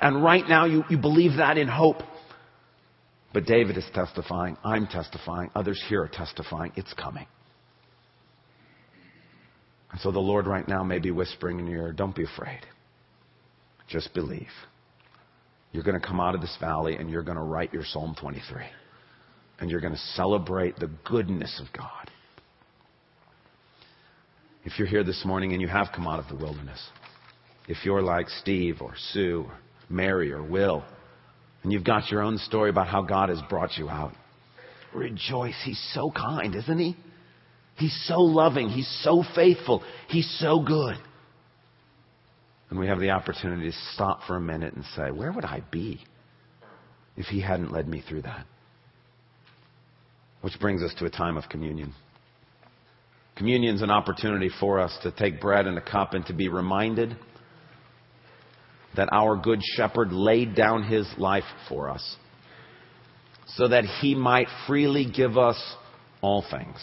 And 0.00 0.20
right 0.20 0.42
now 0.48 0.64
you, 0.64 0.82
you 0.90 0.98
believe 0.98 1.36
that 1.36 1.56
in 1.56 1.68
hope. 1.68 2.02
But 3.32 3.44
David 3.44 3.78
is 3.78 3.84
testifying, 3.94 4.56
I'm 4.64 4.88
testifying, 4.88 5.50
others 5.54 5.80
here 5.88 6.02
are 6.02 6.08
testifying, 6.08 6.72
it's 6.74 6.92
coming. 6.94 7.26
And 9.92 10.00
so 10.00 10.10
the 10.10 10.18
Lord 10.18 10.48
right 10.48 10.66
now 10.66 10.82
may 10.82 10.98
be 10.98 11.12
whispering 11.12 11.60
in 11.60 11.68
your 11.68 11.86
ear, 11.86 11.92
don't 11.92 12.14
be 12.14 12.24
afraid. 12.24 12.60
Just 13.88 14.12
believe. 14.14 14.48
You're 15.70 15.84
going 15.84 16.00
to 16.00 16.04
come 16.04 16.18
out 16.18 16.34
of 16.34 16.40
this 16.40 16.56
valley 16.58 16.96
and 16.96 17.08
you're 17.08 17.22
going 17.22 17.36
to 17.36 17.42
write 17.44 17.72
your 17.72 17.84
Psalm 17.84 18.16
23 18.20 18.64
and 19.60 19.70
you're 19.70 19.80
going 19.80 19.92
to 19.94 20.00
celebrate 20.14 20.76
the 20.76 20.90
goodness 21.04 21.60
of 21.60 21.72
God. 21.76 22.10
If 24.64 24.78
you're 24.78 24.88
here 24.88 25.04
this 25.04 25.24
morning 25.24 25.52
and 25.52 25.62
you 25.62 25.68
have 25.68 25.88
come 25.94 26.06
out 26.06 26.20
of 26.20 26.28
the 26.28 26.36
wilderness, 26.36 26.80
if 27.68 27.84
you're 27.84 28.02
like 28.02 28.28
Steve 28.28 28.80
or 28.80 28.94
Sue 29.12 29.44
or 29.48 29.58
Mary 29.88 30.32
or 30.32 30.42
Will, 30.42 30.84
and 31.62 31.72
you've 31.72 31.84
got 31.84 32.10
your 32.10 32.22
own 32.22 32.38
story 32.38 32.70
about 32.70 32.86
how 32.86 33.02
God 33.02 33.28
has 33.30 33.40
brought 33.48 33.76
you 33.76 33.88
out, 33.88 34.12
rejoice. 34.94 35.56
He's 35.64 35.82
so 35.94 36.10
kind, 36.10 36.54
isn't 36.54 36.78
he? 36.78 36.96
He's 37.76 37.96
so 38.06 38.20
loving. 38.20 38.68
He's 38.68 38.88
so 39.02 39.24
faithful. 39.34 39.82
He's 40.08 40.28
so 40.40 40.60
good. 40.60 40.96
And 42.70 42.78
we 42.78 42.86
have 42.88 43.00
the 43.00 43.10
opportunity 43.10 43.70
to 43.70 43.76
stop 43.94 44.20
for 44.26 44.36
a 44.36 44.40
minute 44.40 44.74
and 44.74 44.84
say, 44.96 45.10
where 45.10 45.32
would 45.32 45.44
I 45.44 45.62
be 45.70 46.00
if 47.16 47.26
he 47.26 47.40
hadn't 47.40 47.72
led 47.72 47.88
me 47.88 48.02
through 48.06 48.22
that? 48.22 48.46
Which 50.40 50.58
brings 50.60 50.82
us 50.82 50.94
to 50.98 51.04
a 51.04 51.10
time 51.10 51.36
of 51.36 51.48
communion. 51.48 51.94
Communion 53.36 53.74
is 53.74 53.82
an 53.82 53.90
opportunity 53.90 54.50
for 54.60 54.80
us 54.80 54.96
to 55.02 55.12
take 55.12 55.40
bread 55.40 55.66
and 55.66 55.78
a 55.78 55.80
cup 55.80 56.14
and 56.14 56.26
to 56.26 56.32
be 56.32 56.48
reminded 56.48 57.16
that 58.96 59.08
our 59.12 59.36
good 59.36 59.60
shepherd 59.76 60.12
laid 60.12 60.54
down 60.54 60.82
his 60.82 61.06
life 61.18 61.44
for 61.68 61.88
us 61.88 62.16
so 63.56 63.68
that 63.68 63.84
he 64.00 64.14
might 64.14 64.48
freely 64.66 65.06
give 65.10 65.38
us 65.38 65.56
all 66.20 66.44
things. 66.50 66.76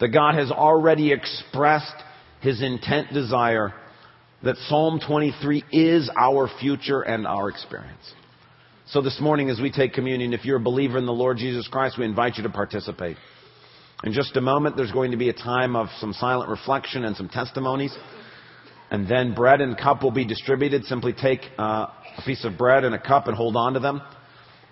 That 0.00 0.08
God 0.08 0.34
has 0.34 0.50
already 0.50 1.12
expressed 1.12 1.94
his 2.40 2.62
intent 2.62 3.12
desire 3.12 3.72
that 4.42 4.56
Psalm 4.68 5.00
23 5.06 5.64
is 5.70 6.10
our 6.18 6.48
future 6.60 7.02
and 7.02 7.26
our 7.26 7.50
experience. 7.50 8.14
So 8.90 9.00
this 9.00 9.20
morning 9.20 9.50
as 9.50 9.60
we 9.60 9.70
take 9.70 9.92
communion, 9.92 10.32
if 10.32 10.44
you're 10.44 10.56
a 10.56 10.60
believer 10.60 10.98
in 10.98 11.06
the 11.06 11.12
Lord 11.12 11.36
Jesus 11.36 11.68
Christ, 11.68 11.96
we 11.96 12.04
invite 12.04 12.38
you 12.38 12.42
to 12.42 12.50
participate. 12.50 13.16
In 14.02 14.12
just 14.12 14.36
a 14.36 14.40
moment, 14.40 14.76
there's 14.76 14.90
going 14.90 15.12
to 15.12 15.16
be 15.16 15.28
a 15.28 15.32
time 15.32 15.76
of 15.76 15.86
some 16.00 16.12
silent 16.12 16.50
reflection 16.50 17.04
and 17.04 17.14
some 17.14 17.28
testimonies. 17.28 17.96
And 18.90 19.06
then 19.06 19.32
bread 19.32 19.60
and 19.60 19.78
cup 19.78 20.02
will 20.02 20.10
be 20.10 20.24
distributed. 20.24 20.86
Simply 20.86 21.12
take 21.12 21.42
uh, 21.56 21.86
a 22.18 22.22
piece 22.26 22.44
of 22.44 22.58
bread 22.58 22.82
and 22.82 22.92
a 22.92 22.98
cup 22.98 23.28
and 23.28 23.36
hold 23.36 23.54
on 23.54 23.74
to 23.74 23.78
them. 23.78 24.02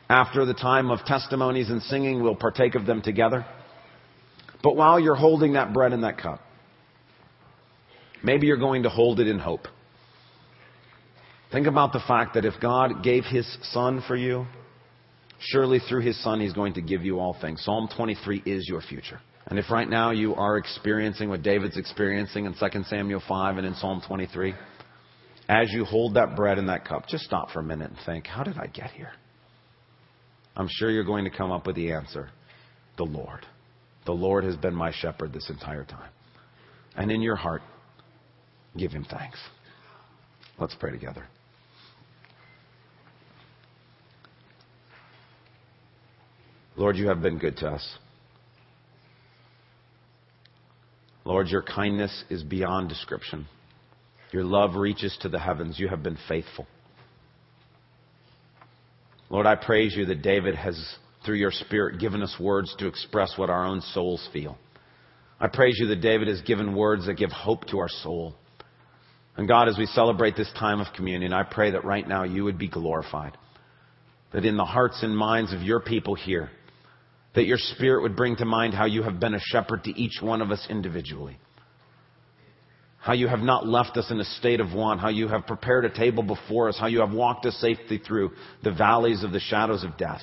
After 0.08 0.44
the 0.44 0.54
time 0.54 0.90
of 0.90 1.04
testimonies 1.04 1.70
and 1.70 1.80
singing, 1.82 2.20
we'll 2.20 2.34
partake 2.34 2.74
of 2.74 2.86
them 2.86 3.00
together. 3.00 3.46
But 4.64 4.74
while 4.74 4.98
you're 4.98 5.14
holding 5.14 5.52
that 5.52 5.72
bread 5.72 5.92
and 5.92 6.02
that 6.02 6.18
cup, 6.18 6.40
maybe 8.24 8.48
you're 8.48 8.56
going 8.56 8.82
to 8.82 8.88
hold 8.88 9.20
it 9.20 9.28
in 9.28 9.38
hope. 9.38 9.68
Think 11.50 11.66
about 11.66 11.92
the 11.92 12.02
fact 12.06 12.34
that 12.34 12.44
if 12.44 12.54
God 12.60 13.02
gave 13.02 13.24
His 13.24 13.46
Son 13.72 14.02
for 14.06 14.16
you, 14.16 14.46
surely 15.40 15.78
through 15.78 16.02
His 16.02 16.22
Son 16.22 16.40
He's 16.40 16.52
going 16.52 16.74
to 16.74 16.82
give 16.82 17.04
you 17.04 17.18
all 17.18 17.36
things. 17.40 17.62
Psalm 17.64 17.88
23 17.96 18.42
is 18.44 18.68
your 18.68 18.82
future. 18.82 19.20
And 19.46 19.58
if 19.58 19.70
right 19.70 19.88
now 19.88 20.10
you 20.10 20.34
are 20.34 20.58
experiencing 20.58 21.30
what 21.30 21.42
David's 21.42 21.78
experiencing 21.78 22.44
in 22.44 22.52
2 22.52 22.82
Samuel 22.84 23.22
5 23.26 23.56
and 23.56 23.66
in 23.66 23.74
Psalm 23.74 24.02
23, 24.06 24.54
as 25.48 25.72
you 25.72 25.86
hold 25.86 26.14
that 26.14 26.36
bread 26.36 26.58
and 26.58 26.68
that 26.68 26.84
cup, 26.86 27.08
just 27.08 27.24
stop 27.24 27.50
for 27.50 27.60
a 27.60 27.62
minute 27.62 27.88
and 27.88 27.98
think, 28.04 28.26
how 28.26 28.42
did 28.42 28.58
I 28.58 28.66
get 28.66 28.90
here? 28.90 29.12
I'm 30.54 30.68
sure 30.70 30.90
you're 30.90 31.04
going 31.04 31.24
to 31.24 31.30
come 31.30 31.50
up 31.50 31.66
with 31.66 31.76
the 31.76 31.92
answer 31.92 32.28
the 32.98 33.04
Lord. 33.04 33.46
The 34.04 34.12
Lord 34.12 34.44
has 34.44 34.56
been 34.56 34.74
my 34.74 34.92
shepherd 34.92 35.32
this 35.32 35.48
entire 35.48 35.84
time. 35.84 36.10
And 36.96 37.10
in 37.10 37.22
your 37.22 37.36
heart, 37.36 37.62
give 38.76 38.90
him 38.90 39.06
thanks. 39.08 39.38
Let's 40.58 40.74
pray 40.74 40.90
together. 40.90 41.24
Lord, 46.78 46.96
you 46.96 47.08
have 47.08 47.20
been 47.20 47.38
good 47.38 47.56
to 47.56 47.66
us. 47.66 47.98
Lord, 51.24 51.48
your 51.48 51.62
kindness 51.62 52.24
is 52.30 52.44
beyond 52.44 52.88
description. 52.88 53.46
Your 54.30 54.44
love 54.44 54.76
reaches 54.76 55.18
to 55.22 55.28
the 55.28 55.40
heavens. 55.40 55.80
You 55.80 55.88
have 55.88 56.04
been 56.04 56.16
faithful. 56.28 56.68
Lord, 59.28 59.44
I 59.44 59.56
praise 59.56 59.94
you 59.96 60.06
that 60.06 60.22
David 60.22 60.54
has, 60.54 60.80
through 61.26 61.38
your 61.38 61.50
Spirit, 61.50 61.98
given 61.98 62.22
us 62.22 62.34
words 62.38 62.72
to 62.78 62.86
express 62.86 63.32
what 63.36 63.50
our 63.50 63.66
own 63.66 63.80
souls 63.80 64.26
feel. 64.32 64.56
I 65.40 65.48
praise 65.48 65.74
you 65.80 65.88
that 65.88 66.00
David 66.00 66.28
has 66.28 66.40
given 66.42 66.76
words 66.76 67.06
that 67.06 67.14
give 67.14 67.32
hope 67.32 67.66
to 67.66 67.78
our 67.78 67.88
soul. 67.88 68.34
And 69.36 69.48
God, 69.48 69.68
as 69.68 69.76
we 69.76 69.86
celebrate 69.86 70.36
this 70.36 70.50
time 70.56 70.80
of 70.80 70.86
communion, 70.94 71.32
I 71.32 71.42
pray 71.42 71.72
that 71.72 71.84
right 71.84 72.06
now 72.06 72.22
you 72.22 72.44
would 72.44 72.58
be 72.58 72.68
glorified. 72.68 73.36
That 74.32 74.44
in 74.44 74.56
the 74.56 74.64
hearts 74.64 75.02
and 75.02 75.16
minds 75.16 75.52
of 75.52 75.62
your 75.62 75.80
people 75.80 76.14
here, 76.14 76.50
that 77.38 77.46
your 77.46 77.56
Spirit 77.56 78.02
would 78.02 78.16
bring 78.16 78.34
to 78.34 78.44
mind 78.44 78.74
how 78.74 78.84
you 78.84 79.04
have 79.04 79.20
been 79.20 79.32
a 79.32 79.38
shepherd 79.40 79.84
to 79.84 79.90
each 79.96 80.20
one 80.20 80.42
of 80.42 80.50
us 80.50 80.66
individually. 80.68 81.38
How 82.98 83.12
you 83.12 83.28
have 83.28 83.38
not 83.38 83.64
left 83.64 83.96
us 83.96 84.10
in 84.10 84.18
a 84.18 84.24
state 84.24 84.58
of 84.58 84.74
want. 84.74 84.98
How 84.98 85.08
you 85.08 85.28
have 85.28 85.46
prepared 85.46 85.84
a 85.84 85.88
table 85.88 86.24
before 86.24 86.68
us. 86.68 86.76
How 86.76 86.88
you 86.88 86.98
have 86.98 87.12
walked 87.12 87.46
us 87.46 87.54
safely 87.60 87.98
through 87.98 88.32
the 88.64 88.72
valleys 88.72 89.22
of 89.22 89.30
the 89.30 89.38
shadows 89.38 89.84
of 89.84 89.96
death. 89.96 90.20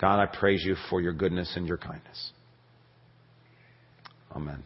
God, 0.00 0.18
I 0.18 0.24
praise 0.24 0.64
you 0.64 0.76
for 0.88 1.02
your 1.02 1.12
goodness 1.12 1.52
and 1.54 1.68
your 1.68 1.76
kindness. 1.76 2.32
Amen. 4.34 4.64